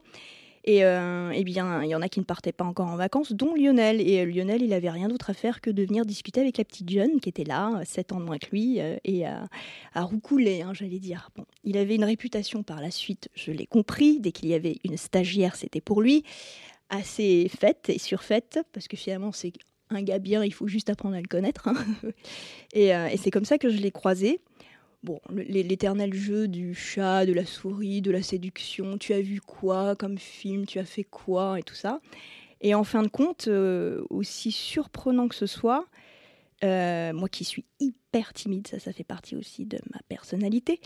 Et 0.65 0.85
euh, 0.85 1.33
eh 1.35 1.43
bien, 1.45 1.83
il 1.83 1.89
y 1.89 1.95
en 1.95 2.03
a 2.03 2.09
qui 2.09 2.21
ne 2.21 2.25
partaient 2.25 2.53
pas 2.53 2.65
encore 2.65 2.89
en 2.89 2.97
vacances, 2.97 3.33
dont 3.33 3.55
Lionel. 3.55 4.01
Et 4.01 4.21
euh, 4.21 4.25
Lionel, 4.27 4.63
il 4.63 4.73
avait 4.73 4.91
rien 4.91 5.09
d'autre 5.09 5.31
à 5.31 5.35
faire 5.35 5.61
que 5.61 5.71
de 5.71 5.83
venir 5.85 6.05
discuter 6.05 6.41
avec 6.41 6.59
la 6.59 6.65
petite 6.65 6.91
jeune 6.91 7.21
qui 7.21 7.29
était 7.29 7.45
là, 7.45 7.81
7 7.85 8.13
ans 8.13 8.21
de 8.21 8.27
moins 8.27 8.39
que 8.39 8.51
lui, 8.51 8.81
euh, 8.81 8.97
et 9.05 9.27
à, 9.27 9.49
roucouler, 9.95 10.63
hein, 10.63 10.73
j'allais 10.75 10.99
dire. 10.99 11.31
Il 11.65 11.77
avait 11.79 11.95
une 11.95 12.05
réputation 12.05 12.63
par 12.63 12.81
la 12.81 12.91
suite, 12.91 13.29
je 13.35 13.53
l'ai 13.53 13.67
compris. 13.67 14.21
Dès 14.21 14.33
qu'il 14.33 14.49
y 14.49 14.55
avait 14.55 14.77
une 14.85 14.97
stagiaire, 14.97 15.57
c'était 15.57 15.81
pour 15.81 16.03
lui. 16.03 16.25
Assez 16.91 17.49
faite 17.49 17.89
et 17.89 17.99
surfaite, 17.99 18.61
parce 18.73 18.89
que 18.89 18.97
finalement, 18.97 19.33
c'est 19.33 19.53
un 19.91 20.03
gars 20.03 20.19
bien, 20.19 20.45
il 20.45 20.53
faut 20.53 20.67
juste 20.67 20.91
apprendre 20.91 21.17
à 21.17 21.21
le 21.21 21.29
connaître. 21.29 21.69
Hein. 21.69 21.77
et 22.75 22.93
c'est 23.17 23.31
comme 23.31 23.45
ça 23.45 23.59
que 23.59 23.71
je 23.71 23.79
l'ai 23.79 23.91
croisé. 23.91 24.41
Bon, 25.03 25.19
l'éternel 25.31 26.13
jeu 26.13 26.47
du 26.47 26.75
chat, 26.75 27.25
de 27.25 27.33
la 27.33 27.47
souris, 27.47 28.03
de 28.03 28.11
la 28.11 28.23
séduction, 28.23 28.99
tu 28.99 29.15
as 29.15 29.23
vu 29.23 29.41
quoi 29.41 29.97
comme 29.97 30.19
film, 30.19 30.67
tu 30.67 30.79
as 30.79 30.85
fait 30.85 31.05
quoi 31.05 31.59
et 31.59 31.63
tout 31.63 31.75
ça. 31.75 32.01
Et 32.61 32.75
en 32.75 32.85
fin 32.85 33.03
de 33.03 33.09
compte, 33.09 33.49
euh, 33.49 34.05
aussi 34.11 34.53
surprenant 34.53 35.29
que 35.29 35.35
ce 35.35 35.47
soit, 35.47 35.87
euh, 36.65 37.15
moi 37.15 37.31
qui 37.31 37.45
suis 37.45 37.65
hyper 37.79 38.35
timide, 38.35 38.69
ça, 38.69 38.79
ça 38.79 38.93
fait 38.93 39.05
partie 39.05 39.37
aussi 39.37 39.65
de 39.65 39.79
ma 39.91 40.01
personnalité, 40.09 40.81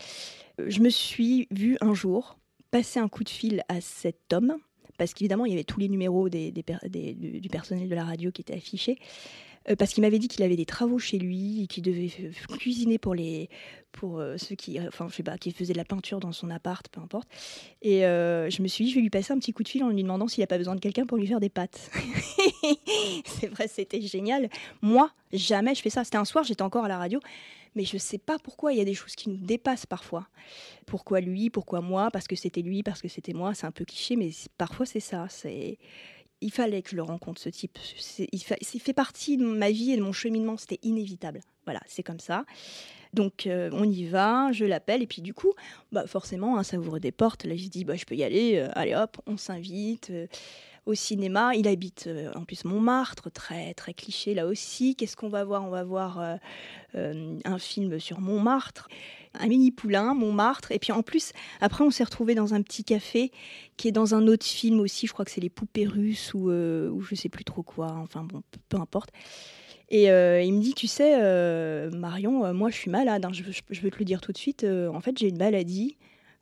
euh, 0.61 0.65
je 0.69 0.79
me 0.79 0.89
suis 0.89 1.49
vue 1.51 1.77
un 1.81 1.93
jour 1.93 2.37
passer 2.71 2.99
un 2.99 3.09
coup 3.09 3.25
de 3.25 3.29
fil 3.29 3.63
à 3.67 3.81
cet 3.81 4.31
homme, 4.31 4.55
parce 4.97 5.13
qu'évidemment, 5.13 5.45
il 5.45 5.51
y 5.51 5.55
avait 5.55 5.65
tous 5.65 5.81
les 5.81 5.89
numéros 5.89 6.29
du 6.29 7.49
personnel 7.51 7.89
de 7.89 7.95
la 7.95 8.05
radio 8.05 8.31
qui 8.31 8.41
étaient 8.41 8.55
affichés. 8.55 8.97
Euh, 9.69 9.75
parce 9.75 9.93
qu'il 9.93 10.01
m'avait 10.01 10.19
dit 10.19 10.27
qu'il 10.27 10.43
avait 10.43 10.55
des 10.55 10.65
travaux 10.65 10.99
chez 10.99 11.17
lui 11.17 11.63
et 11.63 11.67
qu'il 11.67 11.83
devait 11.83 12.11
cuisiner 12.59 12.97
pour 12.97 13.15
les 13.15 13.49
pour 13.91 14.19
euh, 14.19 14.35
ceux 14.37 14.55
qui 14.55 14.79
enfin 14.79 15.07
je 15.09 15.15
sais 15.15 15.23
pas 15.23 15.37
qui 15.37 15.51
faisaient 15.51 15.73
de 15.73 15.77
la 15.77 15.85
peinture 15.85 16.19
dans 16.19 16.33
son 16.33 16.49
appart 16.51 16.87
peu 16.89 17.01
importe 17.01 17.27
et 17.81 18.05
euh, 18.05 18.49
je 18.49 18.61
me 18.61 18.67
suis 18.67 18.85
dit 18.85 18.91
je 18.91 18.95
vais 18.95 19.01
lui 19.01 19.09
passer 19.09 19.33
un 19.33 19.39
petit 19.39 19.53
coup 19.53 19.63
de 19.63 19.69
fil 19.69 19.83
en 19.83 19.89
lui 19.89 20.03
demandant 20.03 20.27
s'il 20.27 20.43
a 20.43 20.47
pas 20.47 20.57
besoin 20.57 20.75
de 20.75 20.81
quelqu'un 20.81 21.05
pour 21.05 21.17
lui 21.17 21.25
faire 21.25 21.39
des 21.39 21.49
pâtes 21.49 21.89
c'est 23.25 23.47
vrai 23.47 23.67
c'était 23.67 24.01
génial 24.01 24.49
moi 24.81 25.11
jamais 25.31 25.73
je 25.73 25.81
fais 25.81 25.89
ça 25.89 26.03
c'était 26.03 26.17
un 26.17 26.25
soir 26.25 26.43
j'étais 26.43 26.61
encore 26.61 26.85
à 26.85 26.89
la 26.89 26.97
radio 26.97 27.19
mais 27.75 27.83
je 27.83 27.97
sais 27.97 28.17
pas 28.17 28.37
pourquoi 28.39 28.71
il 28.71 28.77
y 28.77 28.81
a 28.81 28.85
des 28.85 28.93
choses 28.93 29.15
qui 29.15 29.29
nous 29.29 29.35
dépassent 29.35 29.85
parfois. 29.85 30.29
Pourquoi 30.85 31.19
lui, 31.19 31.49
pourquoi 31.49 31.81
moi, 31.81 32.09
parce 32.09 32.25
que 32.25 32.37
c'était 32.37 32.61
lui, 32.61 32.83
parce 32.83 33.01
que 33.01 33.09
c'était 33.09 33.33
moi, 33.33 33.53
c'est 33.53 33.67
un 33.67 33.71
peu 33.71 33.83
cliché, 33.83 34.15
mais 34.15 34.29
parfois 34.57 34.85
c'est 34.85 35.01
ça. 35.01 35.27
C'est 35.29 35.77
il 36.41 36.51
fallait 36.51 36.81
que 36.81 36.91
je 36.91 36.95
le 36.95 37.03
rencontre, 37.03 37.41
ce 37.41 37.49
type. 37.49 37.77
Il, 38.31 38.41
fait 38.41 38.93
partie 38.93 39.37
de 39.37 39.45
ma 39.45 39.71
vie 39.71 39.91
et 39.91 39.97
de 39.97 40.01
mon 40.01 40.11
cheminement, 40.11 40.57
c'était 40.57 40.79
inévitable. 40.83 41.41
Voilà, 41.65 41.81
c'est 41.87 42.03
comme 42.03 42.19
ça. 42.19 42.45
Donc 43.13 43.47
euh, 43.47 43.69
on 43.73 43.89
y 43.89 44.05
va, 44.05 44.51
je 44.51 44.65
l'appelle, 44.65 45.01
et 45.01 45.07
puis 45.07 45.21
du 45.21 45.33
coup, 45.33 45.53
bah, 45.91 46.05
forcément, 46.05 46.57
hein, 46.57 46.63
ça 46.63 46.77
ouvre 46.77 46.99
des 46.99 47.11
portes. 47.11 47.45
Là, 47.45 47.55
je 47.55 47.67
dis, 47.67 47.85
bah, 47.85 47.95
je 47.95 48.05
peux 48.05 48.15
y 48.15 48.23
aller, 48.23 48.57
euh, 48.57 48.69
allez 48.73 48.93
hop, 48.93 49.17
on 49.25 49.37
s'invite. 49.37 50.11
Euh, 50.85 50.91
au 50.91 50.93
cinéma, 50.93 51.55
il 51.55 51.67
habite 51.67 52.09
en 52.35 52.43
plus 52.45 52.65
Montmartre, 52.65 53.31
très 53.31 53.73
très 53.73 53.93
cliché 53.93 54.33
là 54.33 54.45
aussi. 54.45 54.95
Qu'est-ce 54.95 55.17
qu'on 55.17 55.29
va 55.29 55.43
voir? 55.43 55.63
On 55.63 55.69
va 55.69 55.83
voir 55.83 56.37
un 56.93 57.59
film 57.59 57.99
sur 57.99 58.21
Montmartre 58.21 58.87
un 59.39 59.47
mini 59.47 59.71
poulain, 59.71 60.13
Montmartre. 60.13 60.71
Et 60.71 60.79
puis 60.79 60.91
en 60.91 61.01
plus, 61.01 61.31
après, 61.61 61.83
on 61.83 61.91
s'est 61.91 62.03
retrouvé 62.03 62.35
dans 62.35 62.53
un 62.53 62.61
petit 62.61 62.83
café 62.83 63.31
qui 63.77 63.87
est 63.87 63.91
dans 63.91 64.15
un 64.15 64.27
autre 64.27 64.45
film 64.45 64.79
aussi. 64.79 65.07
Je 65.07 65.13
crois 65.13 65.25
que 65.25 65.31
c'est 65.31 65.41
les 65.41 65.49
poupées 65.49 65.85
russes 65.85 66.33
ou, 66.33 66.49
euh, 66.49 66.93
je 67.01 67.15
sais 67.15 67.29
plus 67.29 67.43
trop 67.43 67.63
quoi. 67.63 67.91
Enfin 67.97 68.23
bon, 68.23 68.41
peu, 68.69 68.77
importe. 68.77 69.09
Et 69.89 70.09
euh, 70.09 70.41
il 70.41 70.53
me 70.53 70.61
dit, 70.61 70.73
tu 70.73 70.87
sais, 70.87 71.15
euh, 71.21 71.91
Marion, 71.91 72.53
moi 72.53 72.69
je 72.69 72.75
suis 72.75 72.91
malade. 72.91 73.25
Hein. 73.25 73.31
je, 73.31 73.43
veux 73.81 73.91
te 73.91 73.99
le 73.99 74.05
dire 74.05 74.21
tout 74.21 74.31
de 74.31 74.37
suite. 74.37 74.63
en 74.65 74.99
fait, 74.99 75.17
j'ai 75.17 75.29
une 75.29 75.37
maladie. 75.37 75.97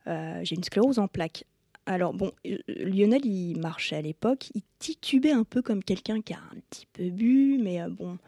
j'ai 0.06 0.54
une 0.54 0.64
sclérose 0.64 0.98
en 0.98 1.08
plaques. 1.08 1.44
Alors 1.86 2.14
bon, 2.14 2.32
Lionel, 2.68 3.26
il 3.26 3.58
marchait 3.60 3.96
à 3.96 4.02
l'époque, 4.02 4.50
il 4.54 4.62
titubait 4.78 5.32
un 5.32 5.44
peu 5.44 5.60
comme 5.62 5.84
quelqu'un 5.84 6.22
qui 6.22 6.32
a 6.32 6.38
un 6.38 6.60
petit 6.70 6.86
peu 6.92 7.10
bu, 7.10 7.58
mais 7.62 7.78
bon, 7.90 8.18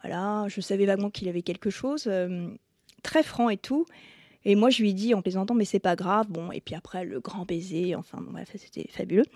voilà, 0.00 0.46
je 0.48 0.60
savais 0.60 0.86
vaguement 0.86 1.10
qu'il 1.10 1.28
avait 1.28 1.42
quelque 1.42 1.70
chose, 1.70 2.10
très 3.02 3.22
franc 3.22 3.50
et 3.50 3.56
tout. 3.56 3.86
Et 4.44 4.56
moi, 4.56 4.70
je 4.70 4.82
lui 4.82 4.94
dit 4.94 5.14
en 5.14 5.22
plaisantant, 5.22 5.54
mais 5.54 5.64
c'est 5.64 5.78
pas 5.78 5.94
grave. 5.94 6.26
Bon, 6.28 6.50
et 6.50 6.60
puis 6.60 6.74
après, 6.74 7.04
le 7.04 7.20
grand 7.20 7.44
baiser, 7.44 7.94
enfin, 7.94 8.18
bref, 8.20 8.50
c'était 8.56 8.88
fabuleux. 8.90 9.26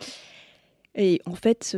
Et 0.96 1.20
en 1.26 1.34
fait, 1.34 1.76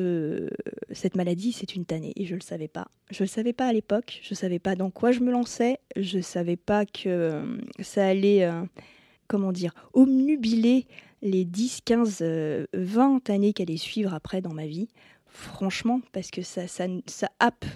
cette 0.93 1.17
maladie, 1.17 1.53
c'est 1.53 1.75
une 1.75 1.85
tannée, 1.85 2.13
et 2.17 2.25
je 2.25 2.35
le 2.35 2.41
savais 2.41 2.69
pas. 2.69 2.89
Je 3.11 3.25
le 3.25 3.29
savais 3.29 3.53
pas 3.53 3.67
à 3.67 3.73
l'époque, 3.75 4.21
je 4.23 4.33
savais 4.33 4.59
pas 4.61 4.77
dans 4.77 4.91
quoi 4.91 5.13
je 5.13 5.21
me 5.21 5.31
lançais, 5.31 5.79
je 5.97 6.21
savais 6.21 6.57
pas 6.57 6.87
que 6.87 7.59
ça 7.81 8.07
allait, 8.07 8.49
comment 9.29 9.53
dire, 9.53 9.73
omnubiler 9.93 10.87
les 11.23 11.45
10, 11.45 11.81
15, 11.85 12.25
20 12.73 13.31
années 13.31 13.53
qu'elle 13.53 13.69
allait 13.69 13.77
suivre 13.77 14.15
après 14.15 14.41
dans 14.41 14.55
ma 14.55 14.67
vie. 14.67 14.89
Franchement, 15.27 16.01
parce 16.13 16.31
que 16.31 16.43
ça, 16.43 16.67
ça, 16.67 16.87
ça 17.07 17.29
happe 17.39 17.67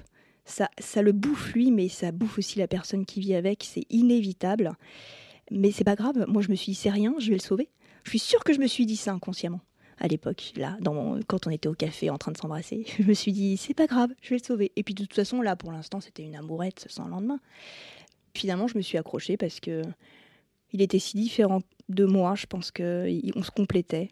ça, 0.44 0.68
ça 0.78 1.02
le 1.02 1.12
bouffe 1.12 1.52
lui, 1.52 1.70
mais 1.70 1.88
ça 1.88 2.12
bouffe 2.12 2.38
aussi 2.38 2.58
la 2.58 2.66
personne 2.66 3.06
qui 3.06 3.20
vit 3.20 3.34
avec. 3.34 3.64
C'est 3.64 3.86
inévitable. 3.90 4.72
Mais 5.50 5.70
c'est 5.70 5.84
pas 5.84 5.94
grave. 5.94 6.24
Moi, 6.28 6.42
je 6.42 6.50
me 6.50 6.54
suis 6.54 6.72
dit, 6.72 6.78
c'est 6.78 6.90
rien, 6.90 7.14
je 7.18 7.28
vais 7.28 7.36
le 7.36 7.40
sauver. 7.40 7.68
Je 8.04 8.10
suis 8.10 8.18
sûre 8.18 8.42
que 8.42 8.52
je 8.52 8.58
me 8.58 8.66
suis 8.66 8.86
dit 8.86 8.96
ça 8.96 9.12
inconsciemment 9.12 9.60
à 9.98 10.08
l'époque, 10.08 10.52
là, 10.56 10.76
quand 11.28 11.46
on 11.46 11.50
était 11.50 11.68
au 11.68 11.74
café 11.74 12.10
en 12.10 12.18
train 12.18 12.32
de 12.32 12.36
s'embrasser. 12.36 12.84
Je 12.98 13.04
me 13.04 13.14
suis 13.14 13.30
dit, 13.30 13.56
c'est 13.56 13.74
pas 13.74 13.86
grave, 13.86 14.10
je 14.20 14.30
vais 14.30 14.38
le 14.38 14.44
sauver. 14.44 14.72
Et 14.74 14.82
puis 14.82 14.94
de 14.94 15.02
toute 15.02 15.14
façon, 15.14 15.40
là, 15.40 15.54
pour 15.54 15.70
l'instant, 15.70 16.00
c'était 16.00 16.24
une 16.24 16.34
amourette 16.34 16.86
sans 16.88 17.06
lendemain. 17.06 17.38
Finalement, 18.34 18.66
je 18.66 18.76
me 18.76 18.82
suis 18.82 18.98
accrochée 18.98 19.36
parce 19.36 19.60
que 19.60 19.82
il 20.72 20.82
était 20.82 20.98
si 20.98 21.16
différent 21.16 21.60
de 21.88 22.04
moi. 22.04 22.34
Je 22.34 22.46
pense 22.46 22.70
qu'on 22.70 23.42
se 23.42 23.50
complétait 23.50 24.10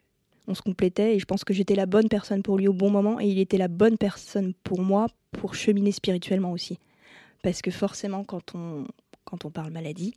on 0.51 0.55
se 0.55 0.63
complétait 0.63 1.15
et 1.15 1.19
je 1.19 1.25
pense 1.25 1.45
que 1.45 1.55
j'étais 1.55 1.75
la 1.75 1.87
bonne 1.87 2.09
personne 2.09 2.43
pour 2.43 2.59
lui 2.59 2.69
au 2.69 2.73
bon 2.73 2.91
moment 2.91 3.21
et 3.21 3.27
il 3.29 3.39
était 3.39 3.57
la 3.57 3.69
bonne 3.69 3.97
personne 3.97 4.53
pour 4.65 4.83
moi 4.83 5.07
pour 5.33 5.55
cheminer 5.55 5.93
spirituellement 5.93 6.53
aussi. 6.53 6.79
Parce 7.43 7.63
que 7.63 7.71
forcément, 7.71 8.25
quand 8.25 8.55
on, 8.55 8.85
quand 9.25 9.45
on 9.45 9.51
parle 9.51 9.71
maladie, 9.73 10.15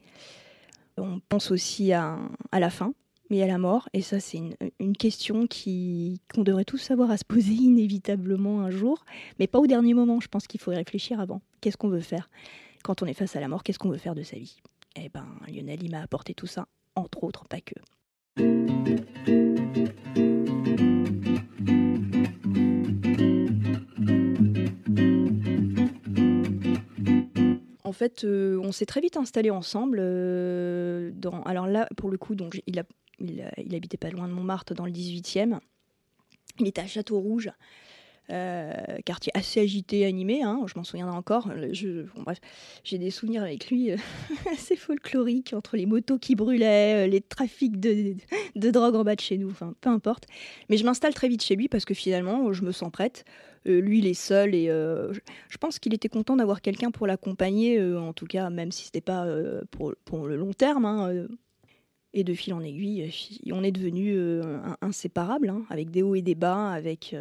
on 0.98 1.20
pense 1.30 1.52
aussi 1.52 1.94
à, 1.94 2.18
à 2.52 2.60
la 2.60 2.70
fin, 2.70 2.94
mais 3.30 3.42
à 3.42 3.48
la 3.48 3.58
mort. 3.58 3.88
Et 3.94 4.02
ça, 4.02 4.20
c'est 4.20 4.38
une, 4.38 4.56
une, 4.80 4.98
question 4.98 5.48
qui, 5.48 6.20
qu'on 6.34 6.44
devrait 6.44 6.66
tous 6.66 6.80
savoir 6.80 7.12
à 7.12 7.18
se 7.18 7.26
poser 7.26 7.54
inévitablement 7.54 8.62
un 8.62 8.72
jour, 8.72 9.06
mais 9.40 9.48
pas 9.48 9.60
au 9.60 9.68
dernier 9.68 9.94
moment. 9.94 10.20
Je 10.20 10.28
pense 10.28 10.48
qu'il 10.48 10.60
faut 10.60 10.72
y 10.72 10.76
réfléchir 10.76 11.20
avant. 11.20 11.42
Qu'est-ce 11.62 11.78
qu'on 11.78 11.90
veut 11.90 12.02
faire? 12.02 12.30
Quand 12.84 13.02
on 13.02 13.06
est 13.06 13.14
face 13.14 13.36
à 13.36 13.40
la 13.40 13.48
mort, 13.48 13.64
qu'est-ce 13.64 13.80
qu'on 13.80 13.90
veut 13.90 13.98
faire 13.98 14.16
de 14.16 14.24
sa 14.24 14.38
vie? 14.38 14.58
Eh 14.96 15.10
ben, 15.10 15.26
Lionel, 15.48 15.84
il 15.84 15.92
m'a 15.92 16.02
apporté 16.02 16.34
tout 16.34 16.48
ça, 16.48 16.68
entre 16.96 17.24
autres, 17.24 17.48
pas 17.48 17.62
que. 17.62 17.76
En 27.84 27.92
fait, 27.92 28.24
euh, 28.24 28.60
on 28.64 28.72
s'est 28.72 28.86
très 28.86 29.02
vite 29.02 29.18
installé 29.18 29.50
ensemble. 29.50 29.98
Euh, 30.00 31.12
dans, 31.14 31.44
alors 31.44 31.68
là, 31.68 31.88
pour 31.96 32.10
le 32.10 32.18
coup, 32.18 32.34
donc 32.36 32.62
il, 32.66 32.80
habitait 33.76 33.98
pas 33.98 34.10
loin 34.10 34.28
de 34.28 34.34
Montmartre, 34.34 34.74
dans 34.74 34.86
le 34.86 34.92
18e. 34.92 35.60
Il 36.60 36.68
était 36.68 36.82
à 36.82 36.88
Château 36.88 37.20
Rouge. 37.20 37.52
Euh, 38.30 38.72
quartier 39.04 39.34
assez 39.36 39.60
agité, 39.60 40.06
animé, 40.06 40.44
hein, 40.44 40.62
je 40.68 40.74
m'en 40.78 40.86
souviendrai 40.86 41.16
encore. 41.16 41.50
Bref, 42.16 42.40
j'ai 42.86 42.98
des 42.98 43.12
souvenirs 43.12 43.44
avec 43.44 43.70
lui 43.70 43.92
euh, 43.92 43.98
assez 44.52 44.78
folkloriques 44.78 45.54
entre 45.54 45.76
les 45.76 45.86
motos 45.86 46.20
qui 46.20 46.36
brûlaient, 46.36 47.06
euh, 47.06 47.08
les 47.08 47.20
trafics 47.20 47.82
de, 47.82 48.16
de, 48.56 48.72
drogue 48.72 48.96
en 48.96 49.04
bas 49.04 49.16
de 49.16 49.20
chez 49.20 49.38
nous, 49.38 49.50
enfin 49.50 49.74
peu 49.82 49.90
importe. 49.90 50.26
Mais 50.70 50.78
je 50.78 50.86
m'installe 50.86 51.14
très 51.14 51.28
vite 51.28 51.44
chez 51.44 51.58
lui 51.58 51.68
parce 51.68 51.84
que 51.84 51.94
finalement, 51.94 52.54
je 52.54 52.64
me 52.64 52.72
sens 52.72 52.92
prête. 52.92 53.26
lui, 53.66 54.00
il 54.00 54.08
est 54.08 54.14
seul 54.14 54.56
et 54.56 54.68
je 54.68 55.58
pense 55.60 55.80
qu'il 55.80 55.94
était 55.94 56.10
content 56.10 56.38
d'avoir 56.38 56.62
quelqu'un 56.62 56.92
pour 56.92 57.08
l'accompagner, 57.08 57.84
en 57.84 58.14
tout 58.14 58.26
cas, 58.26 58.50
même 58.50 58.72
si 58.72 58.86
c'était 58.86 59.02
pas 59.02 59.28
pour, 59.72 59.94
pour, 60.06 60.28
le 60.28 60.38
long 60.38 60.54
terme. 60.54 60.86
Hein, 60.86 61.28
et 62.14 62.24
de 62.24 62.34
fil 62.34 62.54
en 62.54 62.62
aiguille, 62.62 63.12
on 63.52 63.64
est 63.64 63.72
devenus 63.72 64.44
inséparables, 64.82 65.50
hein, 65.50 65.64
avec 65.70 65.90
des 65.92 66.04
hauts 66.04 66.16
et 66.16 66.22
des 66.22 66.36
bas, 66.36 66.72
avec 66.72 67.16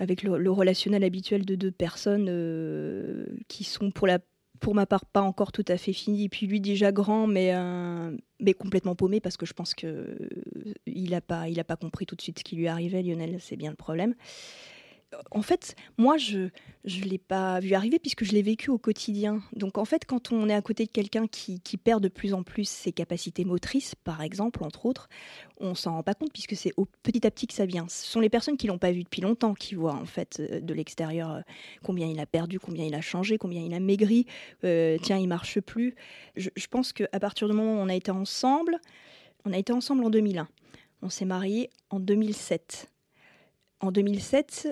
avec 0.00 0.22
le, 0.22 0.50
relationnel 0.50 1.04
habituel 1.04 1.44
de 1.44 1.54
deux 1.54 1.70
personnes 1.70 2.26
euh, 2.30 3.26
qui 3.48 3.64
sont 3.64 3.90
pour 3.90 4.06
la 4.06 4.18
pour 4.58 4.74
ma 4.74 4.84
part 4.84 5.06
pas 5.06 5.22
encore 5.22 5.52
tout 5.52 5.64
à 5.68 5.76
fait 5.76 5.92
fini 5.92 6.24
et 6.24 6.28
puis 6.28 6.46
lui 6.46 6.60
déjà 6.60 6.90
grand 6.90 7.26
mais 7.26 7.54
euh, 7.54 8.16
mais 8.40 8.54
complètement 8.54 8.94
paumé 8.94 9.20
parce 9.20 9.36
que 9.36 9.46
je 9.46 9.52
pense 9.52 9.74
que 9.74 9.86
euh, 9.86 10.74
il 10.86 11.14
a 11.14 11.20
pas 11.20 11.44
pas 11.66 11.76
compris 11.76 12.06
tout 12.06 12.16
de 12.16 12.22
suite 12.22 12.38
ce 12.38 12.44
qui 12.44 12.56
lui 12.56 12.66
arrivait 12.66 13.02
Lionel 13.02 13.36
c'est 13.40 13.56
bien 13.56 13.70
le 13.70 13.76
problème 13.76 14.14
en 15.30 15.42
fait, 15.42 15.74
moi, 15.98 16.16
je 16.16 16.38
ne 16.84 17.04
l'ai 17.04 17.18
pas 17.18 17.60
vu 17.60 17.74
arriver 17.74 17.98
puisque 17.98 18.24
je 18.24 18.32
l'ai 18.32 18.42
vécu 18.42 18.70
au 18.70 18.78
quotidien. 18.78 19.42
Donc, 19.54 19.78
en 19.78 19.84
fait, 19.84 20.04
quand 20.04 20.32
on 20.32 20.48
est 20.48 20.54
à 20.54 20.62
côté 20.62 20.86
de 20.86 20.90
quelqu'un 20.90 21.26
qui, 21.26 21.60
perd 21.82 22.02
de 22.02 22.08
plus 22.08 22.34
en 22.34 22.42
plus 22.42 22.68
ses 22.68 22.92
capacités 22.92 23.44
motrices, 23.44 23.94
par 23.94 24.22
exemple, 24.22 24.62
entre 24.62 24.86
autres, 24.86 25.08
on 25.58 25.74
s'en 25.74 25.94
rend 25.94 26.02
pas 26.02 26.14
compte 26.14 26.32
puisque 26.32 26.56
c'est 26.56 26.72
petit 27.02 27.26
à 27.26 27.30
petit 27.30 27.46
que 27.46 27.54
ça 27.54 27.66
vient. 27.66 27.86
Ce 27.88 28.06
sont 28.06 28.20
les 28.20 28.28
personnes 28.28 28.56
qui 28.56 28.66
l'ont 28.66 28.78
pas 28.78 28.92
vu 28.92 29.02
depuis 29.02 29.20
longtemps 29.20 29.54
qui 29.54 29.74
voient, 29.74 29.94
en 29.94 30.06
fait, 30.06 30.38
euh, 30.40 30.60
de 30.60 30.74
l'extérieur 30.74 31.30
euh, 31.30 31.40
combien 31.82 32.06
il 32.06 32.20
a 32.20 32.26
perdu, 32.26 32.60
combien 32.60 32.84
il 32.84 32.94
a 32.94 33.00
changé, 33.00 33.38
combien 33.38 33.62
il 33.62 33.74
a 33.74 33.80
maigri. 33.80 34.26
Euh, 34.64 34.98
tiens, 35.02 35.18
il 35.18 35.28
marche 35.28 35.60
plus. 35.60 35.94
Je, 36.36 36.50
je 36.54 36.66
pense 36.66 36.92
qu'à 36.92 37.20
partir 37.20 37.48
du 37.48 37.54
moment 37.54 37.74
où 37.74 37.84
on 37.84 37.88
a 37.88 37.94
été 37.94 38.10
ensemble, 38.10 38.78
on 39.44 39.52
a 39.52 39.58
été 39.58 39.72
ensemble 39.72 40.04
en 40.04 40.10
2001. 40.10 40.48
On 41.02 41.08
s'est 41.08 41.24
mariés 41.24 41.70
en 41.88 41.98
2007. 41.98 42.90
En 43.80 43.90
2007, 43.90 44.68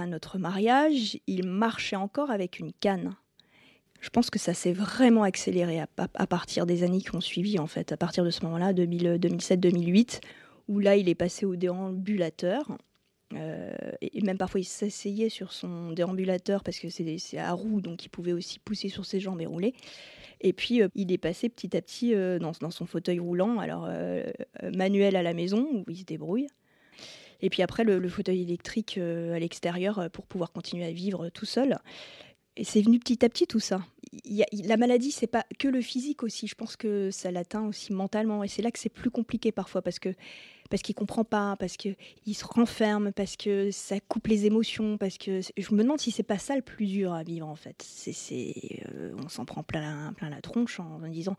à 0.00 0.06
notre 0.06 0.38
mariage, 0.38 1.18
il 1.26 1.46
marchait 1.46 1.96
encore 1.96 2.30
avec 2.30 2.58
une 2.58 2.72
canne. 2.72 3.14
Je 4.00 4.10
pense 4.10 4.30
que 4.30 4.38
ça 4.38 4.54
s'est 4.54 4.72
vraiment 4.72 5.24
accéléré 5.24 5.80
à, 5.80 6.26
partir 6.26 6.66
des 6.66 6.84
années 6.84 7.00
qui 7.00 7.14
ont 7.14 7.20
suivi, 7.20 7.58
en 7.58 7.66
fait, 7.66 7.90
à 7.90 7.96
partir 7.96 8.24
de 8.24 8.30
ce 8.30 8.44
moment-là, 8.44 8.72
2007-2008, 8.72 10.20
où 10.68 10.78
là, 10.78 10.96
il 10.96 11.08
est 11.08 11.16
passé 11.16 11.46
au 11.46 11.56
déambulateur. 11.56 12.78
Euh, 13.34 13.72
et 14.00 14.20
même 14.22 14.38
parfois, 14.38 14.60
il 14.60 14.64
s'asseyait 14.64 15.28
sur 15.28 15.52
son 15.52 15.90
déambulateur 15.90 16.62
parce 16.62 16.78
que 16.78 16.88
c'est 16.88 17.38
à 17.38 17.52
roue, 17.52 17.80
donc 17.80 18.04
il 18.04 18.08
pouvait 18.08 18.32
aussi 18.32 18.58
pousser 18.60 18.88
sur 18.88 19.04
ses 19.04 19.18
jambes 19.18 19.40
et 19.40 19.46
rouler. 19.46 19.74
Et 20.40 20.52
puis, 20.52 20.80
euh, 20.80 20.88
il 20.94 21.10
est 21.10 21.18
passé 21.18 21.48
petit 21.48 21.76
à 21.76 21.82
petit 21.82 22.14
euh, 22.14 22.38
dans, 22.38 22.52
dans, 22.60 22.70
son 22.70 22.86
fauteuil 22.86 23.18
roulant, 23.18 23.58
alors 23.58 23.88
manuel 24.62 25.16
à 25.16 25.22
la 25.24 25.34
maison, 25.34 25.66
où 25.72 25.84
il 25.90 25.98
se 25.98 26.04
débrouille. 26.04 26.46
Et 27.40 27.50
puis 27.50 27.62
après, 27.62 27.84
le, 27.84 28.08
fauteuil 28.08 28.42
électrique 28.42 28.96
euh, 28.98 29.34
à 29.34 29.38
l'extérieur 29.38 29.98
euh, 29.98 30.08
pour 30.08 30.26
pouvoir 30.26 30.52
continuer 30.52 30.84
à 30.86 30.92
vivre 30.92 31.28
tout 31.28 31.46
seul. 31.46 31.78
C'est 32.62 32.82
venu 32.82 32.98
petit 32.98 33.24
à 33.24 33.28
petit 33.28 33.46
tout 33.46 33.60
ça. 33.60 33.80
Il 34.24 34.44
la 34.64 34.76
maladie, 34.76 35.10
c'est 35.10 35.26
pas 35.26 35.44
que 35.58 35.68
le 35.68 35.80
physique 35.80 36.22
aussi. 36.22 36.46
Je 36.46 36.54
pense 36.54 36.76
que 36.76 37.10
ça 37.10 37.30
l'atteint 37.30 37.66
aussi 37.66 37.92
mentalement. 37.92 38.42
Et 38.42 38.48
c'est 38.48 38.62
là 38.62 38.70
que 38.70 38.78
c'est 38.78 38.88
plus 38.88 39.10
compliqué 39.10 39.52
parfois 39.52 39.82
parce 39.82 39.98
que 39.98 40.14
parce 40.68 40.82
qu'il 40.82 40.94
comprend 40.94 41.24
pas, 41.24 41.56
parce 41.56 41.76
qu'il 41.76 41.96
se 42.34 42.44
renferme, 42.44 43.12
parce 43.12 43.36
que 43.36 43.70
ça 43.70 44.00
coupe 44.00 44.26
les 44.26 44.46
émotions, 44.46 44.98
parce 44.98 45.16
que 45.16 45.40
je 45.56 45.74
me 45.74 45.82
demande 45.82 45.98
si 45.98 46.10
c'est 46.10 46.22
pas 46.22 46.38
ça 46.38 46.56
le 46.56 46.62
plus 46.62 46.86
dur 46.86 47.12
à 47.12 47.22
vivre 47.22 47.48
en 47.48 47.54
fait. 47.54 47.82
C'est, 47.82 48.54
euh, 48.94 49.14
on 49.22 49.28
s'en 49.28 49.44
prend 49.44 49.62
plein, 49.62 50.12
plein 50.14 50.28
la 50.28 50.40
tronche 50.40 50.80
en, 50.80 51.00
disant 51.08 51.36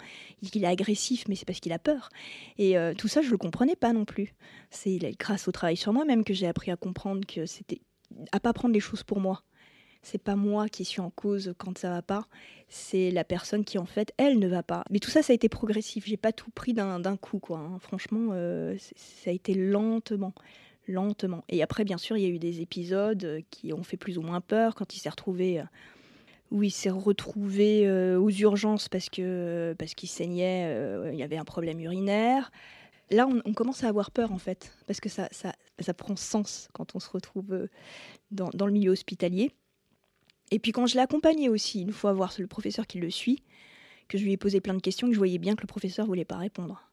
qu'il 0.51 0.63
est 0.63 0.67
agressif, 0.67 1.25
mais 1.27 1.35
c'est 1.35 1.45
parce 1.45 1.59
qu'il 1.59 1.73
a 1.73 1.79
peur. 1.79 2.09
Et 2.57 2.77
euh, 2.77 2.93
tout 2.95 3.07
ça, 3.07 3.21
je 3.21 3.29
le 3.29 3.37
comprenais 3.37 3.75
pas 3.75 3.93
non 3.93 4.05
plus. 4.05 4.33
C'est 4.71 4.97
grâce 5.19 5.47
au 5.47 5.51
travail 5.51 5.77
sur 5.77 5.93
moi-même 5.93 6.23
que 6.23 6.33
j'ai 6.33 6.47
appris 6.47 6.71
à 6.71 6.75
comprendre 6.75 7.25
que 7.27 7.45
c'était 7.45 7.81
à 8.31 8.39
pas 8.39 8.53
prendre 8.53 8.73
les 8.73 8.79
choses 8.79 9.03
pour 9.03 9.19
moi 9.19 9.43
c'est 10.01 10.21
pas 10.21 10.35
moi 10.35 10.69
qui 10.69 10.85
suis 10.85 11.01
en 11.01 11.09
cause 11.09 11.53
quand 11.57 11.77
ça 11.77 11.89
va 11.89 12.01
pas, 12.01 12.25
c'est 12.67 13.11
la 13.11 13.23
personne 13.23 13.65
qui 13.65 13.77
en 13.77 13.85
fait 13.85 14.13
elle 14.17 14.39
ne 14.39 14.47
va 14.47 14.63
pas. 14.63 14.83
Mais 14.89 14.99
tout 14.99 15.09
ça, 15.09 15.21
ça 15.21 15.33
a 15.33 15.35
été 15.35 15.49
progressif. 15.49 16.05
J'ai 16.05 16.17
pas 16.17 16.31
tout 16.31 16.51
pris 16.51 16.73
d'un 16.73 17.17
coup, 17.17 17.39
quoi. 17.39 17.59
Hein. 17.59 17.79
Franchement, 17.79 18.29
euh, 18.31 18.75
ça 18.95 19.29
a 19.29 19.33
été 19.33 19.53
lentement, 19.53 20.33
lentement. 20.87 21.43
Et 21.49 21.61
après, 21.61 21.83
bien 21.83 21.97
sûr, 21.97 22.17
il 22.17 22.23
y 22.23 22.25
a 22.25 22.29
eu 22.29 22.39
des 22.39 22.61
épisodes 22.61 23.41
qui 23.49 23.73
ont 23.73 23.83
fait 23.83 23.97
plus 23.97 24.17
ou 24.17 24.21
moins 24.21 24.41
peur 24.41 24.75
quand 24.75 24.95
il 24.95 24.99
s'est 24.99 25.09
retrouvé. 25.09 25.59
Euh, 25.59 25.63
où 26.51 26.63
il 26.63 26.71
s'est 26.71 26.89
retrouvé 26.89 27.87
euh, 27.87 28.19
aux 28.19 28.31
urgences 28.31 28.89
parce 28.89 29.07
que 29.11 29.75
parce 29.77 29.93
qu'il 29.93 30.09
saignait, 30.09 30.75
il 31.13 31.15
y 31.15 31.21
avait 31.21 31.37
un 31.37 31.45
problème 31.45 31.79
urinaire. 31.79 32.49
Là, 33.11 33.27
on, 33.27 33.53
commence 33.53 33.83
à 33.83 33.87
avoir 33.87 34.09
peur 34.09 34.31
en 34.31 34.39
fait, 34.39 34.71
parce 34.87 34.99
que 34.99 35.09
ça, 35.09 35.27
ça, 35.29 35.53
ça 35.77 35.93
prend 35.93 36.15
sens 36.15 36.67
quand 36.73 36.95
on 36.95 36.99
se 36.99 37.09
retrouve 37.11 37.67
dans, 38.31 38.49
dans 38.55 38.65
le 38.65 38.71
milieu 38.71 38.89
hospitalier. 38.89 39.51
Et 40.51 40.59
puis 40.59 40.71
quand 40.71 40.85
je 40.85 40.95
l'ai 40.95 41.01
accompagné 41.01 41.49
aussi, 41.49 41.81
une 41.81 41.91
fois 41.91 42.13
voir 42.13 42.33
le 42.37 42.47
professeur 42.47 42.87
qui 42.87 42.99
le 42.99 43.09
suit, 43.09 43.43
que 44.07 44.17
je 44.17 44.23
lui 44.23 44.33
ai 44.33 44.37
posé 44.37 44.59
plein 44.61 44.73
de 44.73 44.81
questions, 44.81 45.07
que 45.07 45.13
je 45.13 45.19
voyais 45.19 45.37
bien 45.37 45.55
que 45.55 45.61
le 45.61 45.67
professeur 45.67 46.05
voulait 46.05 46.25
pas 46.25 46.37
répondre. 46.37 46.89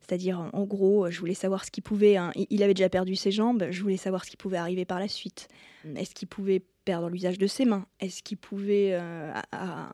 C'est-à-dire, 0.00 0.50
en 0.52 0.64
gros, 0.64 1.10
je 1.10 1.18
voulais 1.18 1.34
savoir 1.34 1.64
ce 1.64 1.70
qui 1.72 1.80
pouvait. 1.80 2.16
Hein, 2.16 2.30
il 2.36 2.62
avait 2.62 2.74
déjà 2.74 2.88
perdu 2.88 3.16
ses 3.16 3.32
jambes, 3.32 3.66
je 3.70 3.82
voulais 3.82 3.96
savoir 3.96 4.24
ce 4.24 4.30
qui 4.30 4.36
pouvait 4.36 4.56
arriver 4.56 4.84
par 4.84 5.00
la 5.00 5.08
suite. 5.08 5.48
Est-ce 5.96 6.14
qu'il 6.14 6.28
pouvait 6.28 6.62
perdre 6.84 7.08
l'usage 7.08 7.38
de 7.38 7.46
ses 7.48 7.64
mains? 7.64 7.86
Est-ce 7.98 8.22
qu'il 8.22 8.36
pouvait 8.36 8.90
euh, 8.92 9.32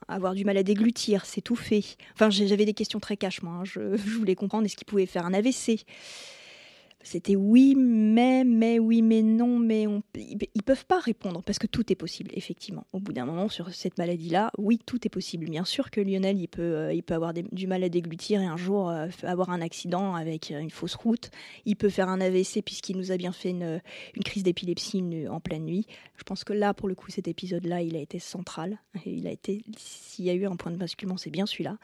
avoir 0.08 0.34
du 0.34 0.44
mal 0.44 0.58
à 0.58 0.62
déglutir, 0.62 1.24
s'étouffer 1.24 1.84
Enfin, 2.12 2.28
j'avais 2.28 2.66
des 2.66 2.74
questions 2.74 3.00
très 3.00 3.16
cash, 3.16 3.42
moi. 3.42 3.54
Hein, 3.54 3.64
je, 3.64 3.96
je, 3.96 4.18
voulais 4.18 4.34
comprendre 4.34 4.66
est-ce 4.66 4.76
qu'il 4.76 4.86
pouvait 4.86 5.06
faire 5.06 5.24
un 5.24 5.32
AVC 5.32 5.86
c'était 7.02 7.36
oui, 7.36 7.74
mais, 7.76 8.44
mais, 8.44 8.78
oui, 8.78 9.02
mais 9.02 9.22
non, 9.22 9.58
mais 9.58 9.86
on, 9.86 10.02
ils 10.14 10.62
peuvent 10.64 10.86
pas 10.86 11.00
répondre 11.00 11.42
parce 11.42 11.58
que 11.58 11.66
tout 11.66 11.92
est 11.92 11.96
possible, 11.96 12.30
effectivement. 12.34 12.86
Au 12.92 13.00
bout 13.00 13.12
d'un 13.12 13.24
moment, 13.24 13.48
sur 13.48 13.72
cette 13.74 13.98
maladie-là, 13.98 14.50
oui, 14.58 14.78
tout 14.84 15.04
est 15.06 15.10
possible. 15.10 15.46
Bien 15.46 15.64
sûr 15.64 15.90
que 15.90 16.00
Lionel, 16.00 16.38
il 16.38 16.48
peut, 16.48 16.62
euh, 16.62 16.92
il 16.92 17.02
peut 17.02 17.14
avoir 17.14 17.32
du 17.34 17.66
mal 17.66 17.82
à 17.82 17.88
déglutir 17.88 18.40
et 18.40 18.46
un 18.46 18.56
jour 18.56 18.88
euh, 18.88 19.08
avoir 19.22 19.50
un 19.50 19.60
accident 19.60 20.14
avec 20.14 20.50
euh, 20.50 20.60
une 20.60 20.70
fausse 20.70 20.94
route. 20.94 21.30
Il 21.66 21.76
peut 21.76 21.88
faire 21.88 22.08
un 22.08 22.20
AVC 22.20 22.62
puisqu'il 22.64 22.96
nous 22.96 23.10
a 23.10 23.16
bien 23.16 23.32
fait 23.32 23.50
une, 23.50 23.80
une 24.14 24.22
crise 24.22 24.42
d'épilepsie 24.42 25.02
en 25.28 25.40
pleine 25.40 25.64
nuit. 25.64 25.86
Je 26.16 26.24
pense 26.24 26.44
que 26.44 26.52
là, 26.52 26.74
pour 26.74 26.88
le 26.88 26.94
coup, 26.94 27.10
cet 27.10 27.26
épisode-là, 27.26 27.82
il 27.82 27.96
a 27.96 28.00
été 28.00 28.18
central. 28.18 28.78
S'il 29.76 30.24
y 30.24 30.30
a 30.30 30.34
eu 30.34 30.46
un 30.46 30.56
point 30.56 30.70
de 30.70 30.76
basculement, 30.76 31.16
c'est 31.16 31.30
bien 31.30 31.46
celui-là. 31.46 31.78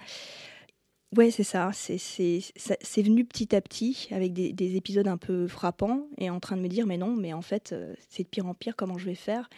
Ouais, 1.16 1.30
c'est 1.30 1.44
ça. 1.44 1.70
C'est 1.72 3.02
venu 3.02 3.24
petit 3.24 3.56
à 3.56 3.60
petit 3.62 4.08
avec 4.10 4.34
des, 4.34 4.76
épisodes 4.76 5.08
un 5.08 5.16
peu 5.16 5.48
frappants 5.48 6.06
et 6.18 6.28
en 6.28 6.38
train 6.38 6.56
de 6.56 6.62
me 6.62 6.68
dire 6.68 6.86
mais 6.86 6.98
non, 6.98 7.16
mais 7.16 7.32
en 7.32 7.40
fait 7.40 7.72
euh, 7.72 7.94
c'est 8.10 8.24
de 8.24 8.28
pire 8.28 8.46
en 8.46 8.54
pire. 8.54 8.76
Comment 8.76 8.98
je 8.98 9.06
vais 9.06 9.14
faire? 9.14 9.48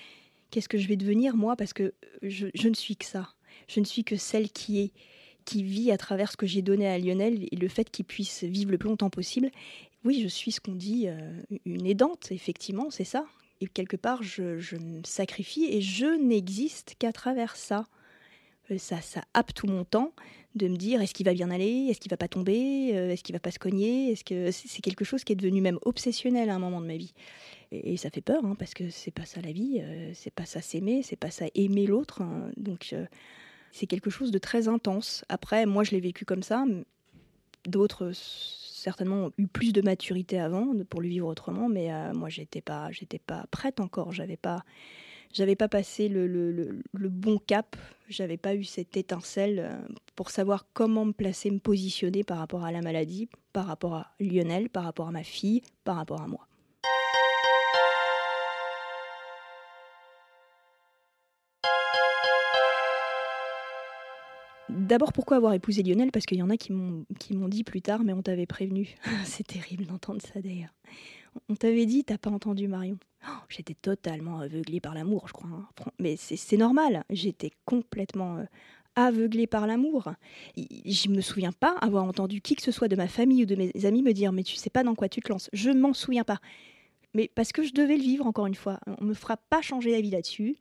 Qu'est-ce 0.50 0.68
que 0.68 0.78
je 0.78 0.86
vais 0.86 0.96
devenir 0.96 1.36
moi? 1.36 1.56
Parce 1.56 1.72
que 1.72 1.92
je, 2.22 2.46
ne 2.68 2.74
suis 2.74 2.96
que 2.96 3.04
ça. 3.04 3.34
Je 3.66 3.80
ne 3.80 3.84
suis 3.84 4.04
que 4.04 4.16
celle 4.16 4.50
qui 4.50 4.80
est 4.80 4.92
qui 5.44 5.64
vit 5.64 5.90
à 5.90 5.96
travers 5.96 6.30
ce 6.30 6.36
que 6.36 6.46
j'ai 6.46 6.62
donné 6.62 6.86
à 6.86 6.98
Lionel 6.98 7.48
et 7.50 7.56
le 7.56 7.68
fait 7.68 7.90
qu'il 7.90 8.04
puisse 8.04 8.44
vivre 8.44 8.70
le 8.70 8.78
plus 8.78 8.88
longtemps 8.88 9.10
possible. 9.10 9.50
Oui, 10.04 10.20
je 10.22 10.28
suis 10.28 10.52
ce 10.52 10.60
qu'on 10.60 10.74
dit 10.74 11.08
euh, 11.08 11.32
une 11.64 11.86
aidante, 11.86 12.30
effectivement, 12.30 12.90
c'est 12.90 13.04
ça. 13.04 13.24
Et 13.60 13.66
quelque 13.66 13.96
part, 13.96 14.22
je, 14.22 14.58
je 14.58 14.76
me 14.76 15.02
sacrifie 15.04 15.64
et 15.64 15.80
je 15.80 16.06
n'existe 16.22 16.94
qu'à 16.98 17.12
travers 17.12 17.56
ça. 17.56 17.86
Euh, 18.70 18.78
ça, 18.78 19.00
ça 19.00 19.22
happe 19.34 19.54
tout 19.54 19.66
mon 19.66 19.84
temps 19.84 20.12
de 20.54 20.68
me 20.68 20.76
dire 20.76 21.00
est-ce 21.00 21.14
qu'il 21.14 21.26
va 21.26 21.32
bien 21.32 21.50
aller, 21.50 21.86
est-ce 21.88 22.00
qu'il 22.00 22.10
va 22.10 22.16
pas 22.16 22.28
tomber, 22.28 22.90
euh, 22.94 23.10
est-ce 23.10 23.22
qu'il 23.22 23.34
va 23.34 23.40
pas 23.40 23.50
se 23.50 23.58
cogner, 23.58 24.12
est-ce 24.12 24.24
que 24.24 24.50
c'est 24.50 24.82
quelque 24.82 25.04
chose 25.04 25.22
qui 25.22 25.32
est 25.32 25.36
devenu 25.36 25.60
même 25.60 25.78
obsessionnel 25.82 26.50
à 26.50 26.54
un 26.54 26.58
moment 26.58 26.80
de 26.80 26.86
ma 26.86 26.96
vie. 26.96 27.14
Et, 27.72 27.96
ça 27.96 28.10
fait 28.10 28.20
peur 28.20 28.44
hein, 28.44 28.56
parce 28.58 28.74
que 28.74 28.90
c'est 28.90 29.12
pas 29.12 29.24
ça 29.24 29.40
la 29.40 29.52
vie, 29.52 29.80
euh, 29.80 30.10
c'est 30.14 30.32
pas 30.32 30.46
ça 30.46 30.60
s'aimer, 30.60 31.02
c'est 31.02 31.16
pas 31.16 31.30
ça 31.30 31.46
aimer 31.54 31.86
l'autre. 31.86 32.22
Hein. 32.22 32.50
donc 32.56 32.94
c'est 33.72 33.86
quelque 33.86 34.10
chose 34.10 34.32
de 34.32 34.38
très 34.38 34.66
intense. 34.66 35.24
Après, 35.28 35.66
moi 35.66 35.84
je 35.84 35.92
l'ai 35.92 36.00
vécu 36.00 36.24
comme 36.24 36.42
ça, 36.42 36.64
d'autres 37.64 38.10
certainement 38.12 39.26
ont 39.26 39.32
eu 39.38 39.46
plus 39.46 39.72
de 39.72 39.82
maturité 39.82 40.40
avant 40.40 40.72
pour 40.88 41.00
le 41.00 41.08
vivre 41.08 41.28
autrement, 41.28 41.68
mais 41.68 41.90
moi 42.12 42.28
j'étais 42.28 42.62
pas, 42.62 42.90
j'étais 42.90 43.20
pas 43.20 43.46
prête 43.52 43.78
encore, 43.78 44.10
j'avais 44.10 44.38
pas 44.38 44.64
j'avais 45.32 45.56
pas 45.56 45.68
passé 45.68 46.08
le, 46.08 46.82
bon 46.94 47.38
cap, 47.38 47.76
j'avais 48.08 48.36
pas 48.36 48.54
eu 48.54 48.64
cette 48.64 48.96
étincelle 48.96 49.60
euh, 49.60 49.94
pour 50.16 50.30
savoir 50.30 50.66
comment 50.72 51.04
me 51.04 51.12
placer, 51.12 51.50
me 51.50 51.58
positionner 51.58 52.24
par 52.24 52.38
rapport 52.38 52.64
à 52.64 52.72
la 52.72 52.80
maladie, 52.80 53.28
par 53.52 53.66
rapport 53.66 53.94
à 53.94 54.12
Lionel, 54.18 54.68
par 54.68 54.84
rapport 54.84 55.08
à 55.08 55.12
ma 55.12 55.22
fille, 55.22 55.62
par 55.84 55.96
rapport 55.96 56.20
à 56.20 56.26
moi. 56.26 56.46
D'abord, 64.68 65.12
pourquoi 65.12 65.36
avoir 65.36 65.52
épousé 65.52 65.82
Lionel? 65.82 66.10
Parce 66.10 66.26
qu'il 66.26 66.38
y 66.38 66.42
en 66.42 66.50
a 66.50 66.56
qui 66.56 66.72
m'ont 66.72 67.48
dit 67.48 67.64
plus 67.64 67.82
tard, 67.82 68.02
mais 68.02 68.12
on 68.12 68.22
t'avait 68.22 68.46
prévenu. 68.46 68.96
C'est 69.24 69.46
terrible 69.46 69.86
d'entendre 69.86 70.20
ça 70.22 70.40
d'ailleurs. 70.40 70.74
On 71.48 71.54
t'avait 71.54 71.86
dit, 71.86 72.04
t'as 72.04 72.18
pas 72.18 72.30
entendu 72.30 72.68
Marion. 72.68 72.98
Oh, 73.26 73.42
j'étais 73.48 73.74
totalement 73.74 74.38
aveuglée 74.38 74.80
par 74.80 74.94
l'amour, 74.94 75.28
je 75.28 75.32
crois. 75.32 75.50
Hein. 75.50 75.66
Mais 75.98 76.16
c'est 76.16 76.56
normal, 76.56 77.04
j'étais 77.10 77.50
complètement 77.64 78.38
euh, 78.38 78.44
aveuglée 78.96 79.46
par 79.46 79.66
l'amour. 79.66 80.12
Je 80.56 81.08
me 81.08 81.20
souviens 81.20 81.52
pas 81.52 81.76
avoir 81.80 82.04
entendu 82.04 82.40
qui 82.40 82.56
que 82.56 82.62
ce 82.62 82.72
soit 82.72 82.88
de 82.88 82.96
ma 82.96 83.08
famille 83.08 83.42
ou 83.42 83.46
de 83.46 83.56
mes 83.56 83.84
amis 83.84 84.02
me 84.02 84.12
dire 84.12 84.32
Mais 84.32 84.42
tu 84.42 84.56
sais 84.56 84.70
pas 84.70 84.82
dans 84.82 84.94
quoi 84.94 85.08
tu 85.08 85.20
te 85.20 85.30
lances. 85.30 85.50
Je 85.52 85.70
m'en 85.70 85.92
souviens 85.92 86.24
pas. 86.24 86.38
Mais 87.14 87.30
parce 87.34 87.52
que 87.52 87.62
je 87.62 87.72
devais 87.72 87.96
le 87.96 88.02
vivre, 88.02 88.26
encore 88.26 88.46
une 88.46 88.54
fois. 88.54 88.78
On 89.00 89.04
me 89.04 89.14
fera 89.14 89.36
pas 89.36 89.62
changer 89.62 89.92
d'avis 89.92 90.10
là-dessus. 90.10 90.56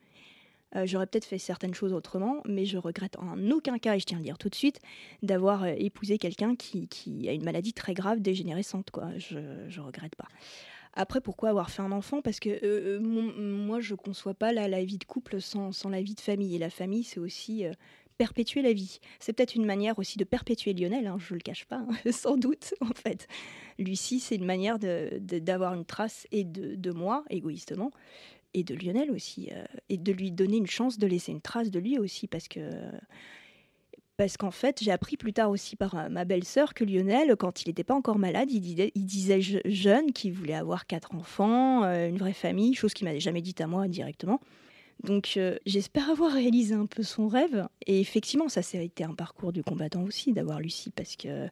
Euh, 0.76 0.86
j'aurais 0.86 1.08
peut-être 1.08 1.26
fait 1.26 1.38
certaines 1.38 1.74
choses 1.74 1.94
autrement, 1.94 2.42
mais 2.46 2.66
je 2.66 2.78
regrette 2.78 3.18
en 3.18 3.50
aucun 3.52 3.78
cas, 3.80 3.96
et 3.96 4.00
je 4.00 4.06
tiens 4.06 4.18
à 4.18 4.20
le 4.20 4.26
dire 4.26 4.38
tout 4.38 4.50
de 4.50 4.56
suite, 4.56 4.80
d'avoir 5.24 5.64
euh, 5.64 5.74
épousé 5.78 6.18
quelqu'un 6.18 6.56
qui, 6.56 7.28
a 7.28 7.34
une 7.34 7.44
maladie 7.44 7.74
très 7.74 7.94
grave, 7.94 8.20
dégénérescente. 8.20 8.92
Quoi. 8.92 9.10
Je 9.18 9.38
ne 9.38 9.86
regrette 9.86 10.16
pas. 10.16 10.28
Après, 10.94 11.22
pourquoi 11.22 11.50
avoir 11.50 11.70
fait 11.70 11.82
un 11.82 11.92
enfant? 11.92 12.22
Parce 12.22 12.40
que 12.40 12.60
euh, 12.64 13.00
moi, 13.00 13.80
je 13.80 13.94
ne 13.94 13.98
conçois 13.98 14.34
pas 14.34 14.52
la, 14.52 14.84
vie 14.84 14.98
de 14.98 15.06
couple 15.06 15.42
sans, 15.42 15.72
la 15.90 16.02
vie 16.02 16.16
de 16.16 16.20
famille. 16.20 16.56
Et 16.56 16.60
la 16.60 16.70
famille, 16.70 17.04
c'est 17.04 17.20
aussi 17.20 17.64
perpétuer 18.18 18.62
la 18.62 18.74
vie. 18.74 19.00
C'est 19.20 19.32
peut-être 19.34 19.56
une 19.56 19.66
manière 19.66 19.98
aussi 19.98 20.18
de 20.18 20.26
perpétuer 20.26 20.74
Lionel, 20.74 21.08
hein, 21.08 21.18
je 21.20 21.34
ne 21.34 21.40
le 21.40 21.42
cache 21.42 21.66
pas, 21.66 21.78
hein, 21.78 22.12
sans 22.12 22.38
doute, 22.38 22.74
en 22.82 22.94
fait. 22.94 23.28
Lucie, 23.78 24.20
c'est 24.20 24.36
une 24.36 24.46
manière 24.46 24.78
d'avoir 24.78 25.74
une 25.74 25.86
trace 25.86 26.28
et 26.32 26.44
de 26.44 26.92
moi, 26.92 27.24
égoïstement, 27.30 27.92
et 28.54 28.64
de 28.64 28.76
Lionel 28.76 29.12
aussi, 29.12 29.50
euh, 29.52 29.64
et 29.90 29.98
de 29.98 30.12
lui 30.12 30.32
donner 30.32 30.58
une 30.58 30.68
chance 30.68 30.98
de 30.98 31.08
laisser 31.08 31.32
une 31.32 31.42
trace 31.42 31.72
de 31.72 31.80
lui 31.80 31.98
aussi, 32.00 32.28
parce 32.28 32.48
que 32.48 32.60
parce 34.18 34.36
qu'en 34.36 34.52
fait, 34.52 34.80
j'ai 34.84 34.92
appris 34.92 35.16
plus 35.16 35.32
tard 35.32 35.50
aussi 35.50 35.78
par 35.78 35.96
euh, 35.96 36.10
ma 36.10 36.26
belle-sœur 36.26 36.74
que 36.74 36.84
Lionel, 36.84 37.38
quand 37.38 37.64
il 37.64 37.70
n'était 37.70 37.86
pas 37.86 37.96
encore 37.96 38.20
malade, 38.20 38.52
il 38.52 38.60
disait, 38.60 38.92
il 38.94 39.06
disait 39.06 39.40
jeune 39.40 40.12
qu'il 40.12 40.34
voulait 40.34 40.56
avoir 40.56 40.88
quatre 40.88 41.16
enfants, 41.16 41.86
euh, 41.86 42.10
une 42.10 42.18
vraie 42.18 42.34
famille, 42.34 42.74
chose 42.74 42.94
qu'il 42.94 43.06
m'avait 43.06 43.22
jamais 43.22 43.42
dite 43.42 43.62
à 43.62 43.68
moi 43.68 43.88
directement. 43.88 44.42
Donc 45.06 45.40
j'espère 45.66 46.10
avoir 46.10 46.34
réalisé 46.34 46.76
un 46.76 46.86
peu 46.86 47.04
son 47.04 47.30
rêve. 47.30 47.70
Et 47.88 48.02
effectivement, 48.02 48.50
ça, 48.50 48.62
ça 48.62 48.80
a 48.80 48.82
été 48.82 49.06
un 49.06 49.14
parcours 49.14 49.54
du 49.54 49.64
combattant 49.64 50.04
aussi, 50.04 50.34
d'avoir 50.34 50.60
Lucie, 50.60 50.90
parce 50.90 51.16
que 51.16 51.48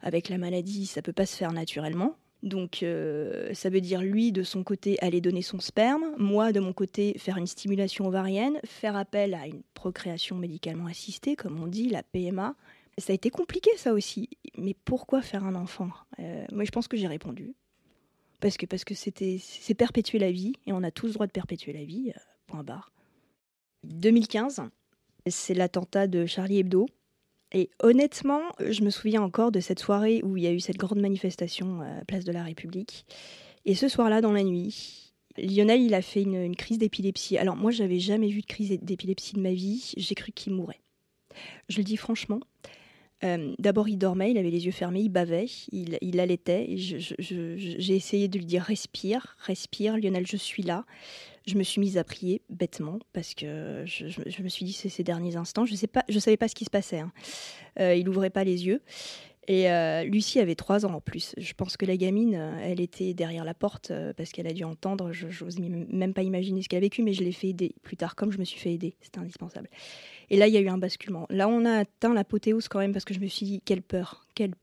avec 0.00 0.28
la 0.28 0.38
maladie, 0.38 0.86
ça 0.86 1.02
peut 1.02 1.12
pas 1.12 1.26
se 1.26 1.36
faire 1.36 1.52
naturellement. 1.52 2.14
Donc 2.42 2.82
euh, 2.82 3.52
ça 3.54 3.70
veut 3.70 3.80
dire 3.80 4.02
lui 4.02 4.30
de 4.30 4.42
son 4.42 4.62
côté 4.62 4.98
aller 5.00 5.20
donner 5.20 5.42
son 5.42 5.58
sperme, 5.58 6.14
moi 6.18 6.52
de 6.52 6.60
mon 6.60 6.72
côté 6.72 7.16
faire 7.18 7.38
une 7.38 7.46
stimulation 7.46 8.06
ovarienne, 8.06 8.60
faire 8.64 8.96
appel 8.96 9.34
à 9.34 9.46
une 9.46 9.62
procréation 9.74 10.36
médicalement 10.36 10.86
assistée 10.86 11.34
comme 11.34 11.60
on 11.62 11.66
dit, 11.66 11.88
la 11.88 12.02
PMA. 12.02 12.54
Ça 12.98 13.12
a 13.12 13.14
été 13.14 13.30
compliqué 13.30 13.70
ça 13.76 13.92
aussi. 13.92 14.30
Mais 14.56 14.74
pourquoi 14.84 15.22
faire 15.22 15.44
un 15.44 15.54
enfant? 15.54 15.90
Euh, 16.18 16.44
Moi 16.52 16.64
je 16.64 16.70
pense 16.70 16.88
que 16.88 16.96
j'ai 16.96 17.08
répondu. 17.08 17.54
Parce 18.40 18.56
que 18.56 18.66
parce 18.66 18.84
que 18.84 18.94
c'était 18.94 19.38
c'est 19.40 19.74
perpétuer 19.74 20.18
la 20.18 20.30
vie 20.30 20.52
et 20.66 20.72
on 20.72 20.82
a 20.82 20.90
tous 20.90 21.06
le 21.06 21.12
droit 21.14 21.26
de 21.26 21.32
perpétuer 21.32 21.72
la 21.72 21.84
vie. 21.84 22.12
Euh, 22.14 22.20
point 22.46 22.62
barre. 22.62 22.92
2015, 23.84 24.62
c'est 25.26 25.54
l'attentat 25.54 26.06
de 26.06 26.26
Charlie 26.26 26.58
Hebdo. 26.58 26.86
Et 27.56 27.70
honnêtement, 27.82 28.42
je 28.60 28.82
me 28.82 28.90
souviens 28.90 29.22
encore 29.22 29.50
de 29.50 29.60
cette 29.60 29.78
soirée 29.78 30.20
où 30.22 30.36
il 30.36 30.42
y 30.42 30.46
a 30.46 30.52
eu 30.52 30.60
cette 30.60 30.76
grande 30.76 31.00
manifestation 31.00 31.80
à 31.80 32.04
Place 32.04 32.24
de 32.24 32.32
la 32.32 32.42
République. 32.42 33.06
Et 33.64 33.74
ce 33.74 33.88
soir-là, 33.88 34.20
dans 34.20 34.32
la 34.32 34.42
nuit, 34.42 35.14
Lionel, 35.38 35.80
il 35.80 35.94
a 35.94 36.02
fait 36.02 36.20
une, 36.20 36.54
crise 36.54 36.76
d'épilepsie. 36.76 37.38
Alors 37.38 37.56
moi, 37.56 37.70
j'avais 37.70 37.98
jamais 37.98 38.28
vu 38.28 38.42
de 38.42 38.46
crise 38.46 38.78
d'épilepsie 38.82 39.36
de 39.36 39.40
ma 39.40 39.54
vie. 39.54 39.94
J'ai 39.96 40.14
cru 40.14 40.32
qu'il 40.32 40.52
mourait. 40.52 40.82
Je 41.70 41.78
le 41.78 41.84
dis 41.84 41.96
franchement. 41.96 42.40
Euh, 43.24 43.54
d'abord, 43.58 43.88
il 43.88 43.96
dormait, 43.96 44.32
il 44.32 44.36
avait 44.36 44.50
les 44.50 44.66
yeux 44.66 44.72
fermés, 44.72 45.00
il 45.00 45.08
bavait, 45.08 45.46
il, 45.72 45.96
il 46.02 46.20
allaitait. 46.20 46.74
J'ai 46.76 47.96
essayé 47.96 48.28
de 48.28 48.36
lui 48.36 48.44
dire 48.44 48.64
respire, 48.64 49.34
respire, 49.38 49.96
Lionel, 49.96 50.26
je 50.26 50.36
suis 50.36 50.62
là 50.62 50.84
je 51.46 51.56
me 51.56 51.62
suis 51.62 51.80
mise 51.80 51.96
à 51.96 52.04
prier 52.04 52.42
bêtement 52.50 52.98
parce 53.12 53.34
que 53.34 53.84
je, 53.86 54.42
me 54.42 54.48
suis 54.48 54.64
dit 54.64 54.72
c'est 54.72 54.88
ces 54.88 55.04
derniers 55.04 55.36
instants. 55.36 55.64
Je 55.64 55.74
sais 55.74 55.86
pas, 55.86 56.04
je 56.08 56.18
savais 56.18 56.36
pas 56.36 56.48
ce 56.48 56.54
qui 56.54 56.64
se 56.64 56.70
passait. 56.70 56.98
Hein. 56.98 57.12
Euh, 57.80 57.94
il 57.94 58.08
ouvrait 58.08 58.30
pas 58.30 58.44
les 58.44 58.66
yeux. 58.66 58.82
Et 59.48 59.70
euh, 59.70 60.02
Lucie 60.02 60.40
avait 60.40 60.56
trois 60.56 60.84
ans 60.86 60.94
en 60.94 61.00
plus. 61.00 61.34
Je 61.38 61.52
pense 61.54 61.76
que 61.76 61.86
la 61.86 61.96
gamine, 61.96 62.34
euh, 62.34 62.58
elle 62.60 62.80
était 62.80 63.14
derrière 63.14 63.44
la 63.44 63.54
porte 63.54 63.92
parce 64.16 64.30
qu'elle 64.30 64.48
a 64.48 64.52
dû 64.52 64.64
entendre. 64.64 65.12
Je 65.12 65.44
n'ose 65.44 65.58
même 65.60 66.14
pas 66.14 66.22
imaginer 66.22 66.62
ce 66.62 66.68
qu'elle 66.68 66.78
a 66.78 66.80
vécu, 66.80 67.04
mais 67.04 67.12
je 67.12 67.22
l'ai 67.22 67.30
fait 67.30 67.48
aider 67.48 67.76
plus 67.82 67.96
tard, 67.96 68.16
comme 68.16 68.32
je 68.32 68.38
me 68.38 68.44
suis 68.44 68.58
fait 68.58 68.72
aider. 68.72 68.96
C'était 69.00 69.20
indispensable. 69.20 69.68
Et 70.30 70.36
là, 70.36 70.48
il 70.48 70.54
y 70.54 70.56
a 70.56 70.60
eu 70.60 70.68
un 70.68 70.78
basculement. 70.78 71.26
Là, 71.30 71.48
on 71.48 71.64
a 71.64 71.78
atteint 71.78 72.12
l'apothéose 72.12 72.66
quand 72.66 72.80
même 72.80 72.92
parce 72.92 73.04
que 73.04 73.14
je 73.14 73.20
me 73.20 73.28
suis 73.28 73.46
dit 73.46 73.60
quelle 73.64 73.82
peur, 73.82 74.26
quelle 74.34 74.54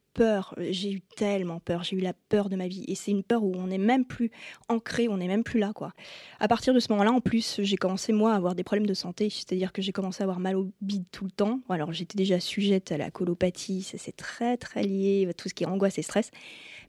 j'ai 0.59 0.91
eu 0.91 1.01
tellement 1.01 1.59
peur, 1.59 1.83
j'ai 1.83 1.95
eu 1.95 1.99
la 1.99 2.13
peur 2.13 2.49
de 2.49 2.55
ma 2.55 2.67
vie. 2.67 2.85
Et 2.87 2.95
c'est 2.95 3.11
une 3.11 3.23
peur 3.23 3.43
où 3.43 3.53
on 3.55 3.67
n'est 3.67 3.77
même 3.77 4.05
plus 4.05 4.31
ancré, 4.69 5.07
on 5.07 5.17
n'est 5.17 5.27
même 5.27 5.43
plus 5.43 5.59
là, 5.59 5.71
quoi. 5.73 5.93
À 6.39 6.47
partir 6.47 6.73
de 6.73 6.79
ce 6.79 6.91
moment-là, 6.91 7.11
en 7.11 7.21
plus, 7.21 7.59
j'ai 7.61 7.77
commencé, 7.77 8.13
moi, 8.13 8.33
à 8.33 8.35
avoir 8.35 8.55
des 8.55 8.63
problèmes 8.63 8.85
de 8.85 8.93
santé. 8.93 9.29
C'est-à-dire 9.29 9.71
que 9.71 9.81
j'ai 9.81 9.91
commencé 9.91 10.21
à 10.21 10.25
avoir 10.25 10.39
mal 10.39 10.55
au 10.55 10.71
bide 10.81 11.05
tout 11.11 11.25
le 11.25 11.31
temps. 11.31 11.61
Alors, 11.69 11.93
j'étais 11.93 12.17
déjà 12.17 12.39
sujette 12.39 12.91
à 12.91 12.97
la 12.97 13.11
colopathie, 13.11 13.83
c'est 13.83 14.15
très, 14.15 14.57
très 14.57 14.83
lié 14.83 15.29
tout 15.37 15.49
ce 15.49 15.53
qui 15.53 15.63
est 15.63 15.67
angoisse 15.67 15.97
et 15.97 16.03
stress. 16.03 16.31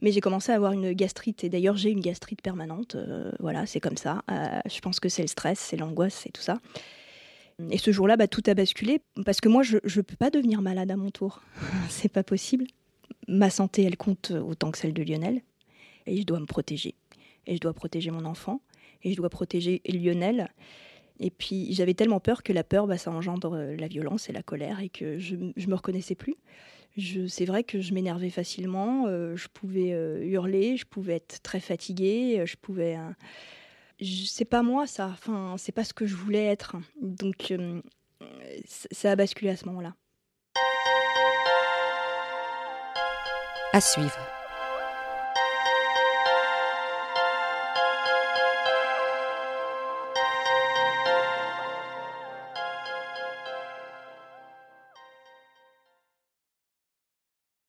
Mais 0.02 0.12
j'ai 0.12 0.20
commencé 0.20 0.52
à 0.52 0.56
avoir 0.56 0.72
une 0.72 0.92
gastrite. 0.92 1.44
Et 1.44 1.48
d'ailleurs, 1.48 1.76
j'ai 1.76 1.90
une 1.90 2.00
gastrite 2.00 2.42
permanente. 2.42 2.94
Euh, 2.94 3.32
voilà, 3.40 3.66
c'est 3.66 3.80
comme 3.80 3.96
ça. 3.96 4.22
Euh, 4.30 4.60
je 4.66 4.80
pense 4.80 5.00
que 5.00 5.08
c'est 5.08 5.22
le 5.22 5.28
stress, 5.28 5.58
c'est 5.58 5.76
l'angoisse, 5.76 6.14
c'est 6.24 6.32
tout 6.32 6.42
ça. 6.42 6.58
Et 7.70 7.78
ce 7.78 7.92
jour-là, 7.92 8.16
bah, 8.16 8.26
tout 8.26 8.42
a 8.46 8.54
basculé 8.54 9.00
parce 9.24 9.40
que 9.40 9.48
moi, 9.48 9.62
je 9.62 9.76
ne 9.76 10.02
peux 10.02 10.16
pas 10.16 10.30
devenir 10.30 10.60
malade 10.60 10.90
à 10.90 10.96
mon 10.96 11.10
tour. 11.10 11.40
c'est 11.88 12.10
pas 12.10 12.24
possible 12.24 12.66
ma 13.28 13.50
santé, 13.50 13.82
elle 13.84 13.96
compte 13.96 14.30
autant 14.30 14.70
que 14.70 14.78
celle 14.78 14.92
de 14.94 15.02
Lionel. 15.02 15.42
Et 16.06 16.18
je 16.18 16.22
dois 16.24 16.40
me 16.40 16.46
protéger. 16.46 16.94
Et 17.46 17.54
je 17.56 17.60
dois 17.60 17.72
protéger 17.72 18.10
mon 18.10 18.24
enfant. 18.24 18.60
Et 19.02 19.12
je 19.12 19.16
dois 19.16 19.30
protéger 19.30 19.82
Lionel. 19.86 20.48
Et 21.20 21.30
puis 21.30 21.72
j'avais 21.72 21.94
tellement 21.94 22.20
peur 22.20 22.42
que 22.42 22.52
la 22.52 22.64
peur, 22.64 22.86
bah, 22.86 22.98
ça 22.98 23.10
engendre 23.10 23.56
la 23.56 23.88
violence 23.88 24.28
et 24.28 24.32
la 24.32 24.42
colère 24.42 24.80
et 24.80 24.88
que 24.88 25.18
je 25.18 25.36
ne 25.36 25.66
me 25.66 25.74
reconnaissais 25.74 26.16
plus. 26.16 26.36
C'est 27.28 27.44
vrai 27.44 27.64
que 27.64 27.80
je 27.80 27.92
m'énervais 27.92 28.30
facilement, 28.30 29.06
euh, 29.08 29.34
je 29.34 29.48
pouvais 29.48 29.92
euh, 29.92 30.24
hurler, 30.24 30.76
je 30.76 30.86
pouvais 30.86 31.14
être 31.14 31.42
très 31.42 31.58
fatiguée, 31.58 32.38
euh, 32.38 32.46
je 32.46 32.56
pouvais... 32.56 32.96
c'est 34.00 34.44
pas 34.44 34.62
moi 34.62 34.86
ça, 34.86 35.08
enfin 35.08 35.56
c'est 35.58 35.72
pas 35.72 35.82
ce 35.82 35.92
que 35.92 36.06
je 36.06 36.14
voulais 36.14 36.44
être. 36.44 36.76
Donc 37.00 37.52
ça 38.66 39.10
a 39.10 39.16
basculé 39.16 39.50
à 39.50 39.56
ce 39.56 39.66
moment-là. 39.66 39.96
À 43.74 43.80
suivre. 43.80 44.20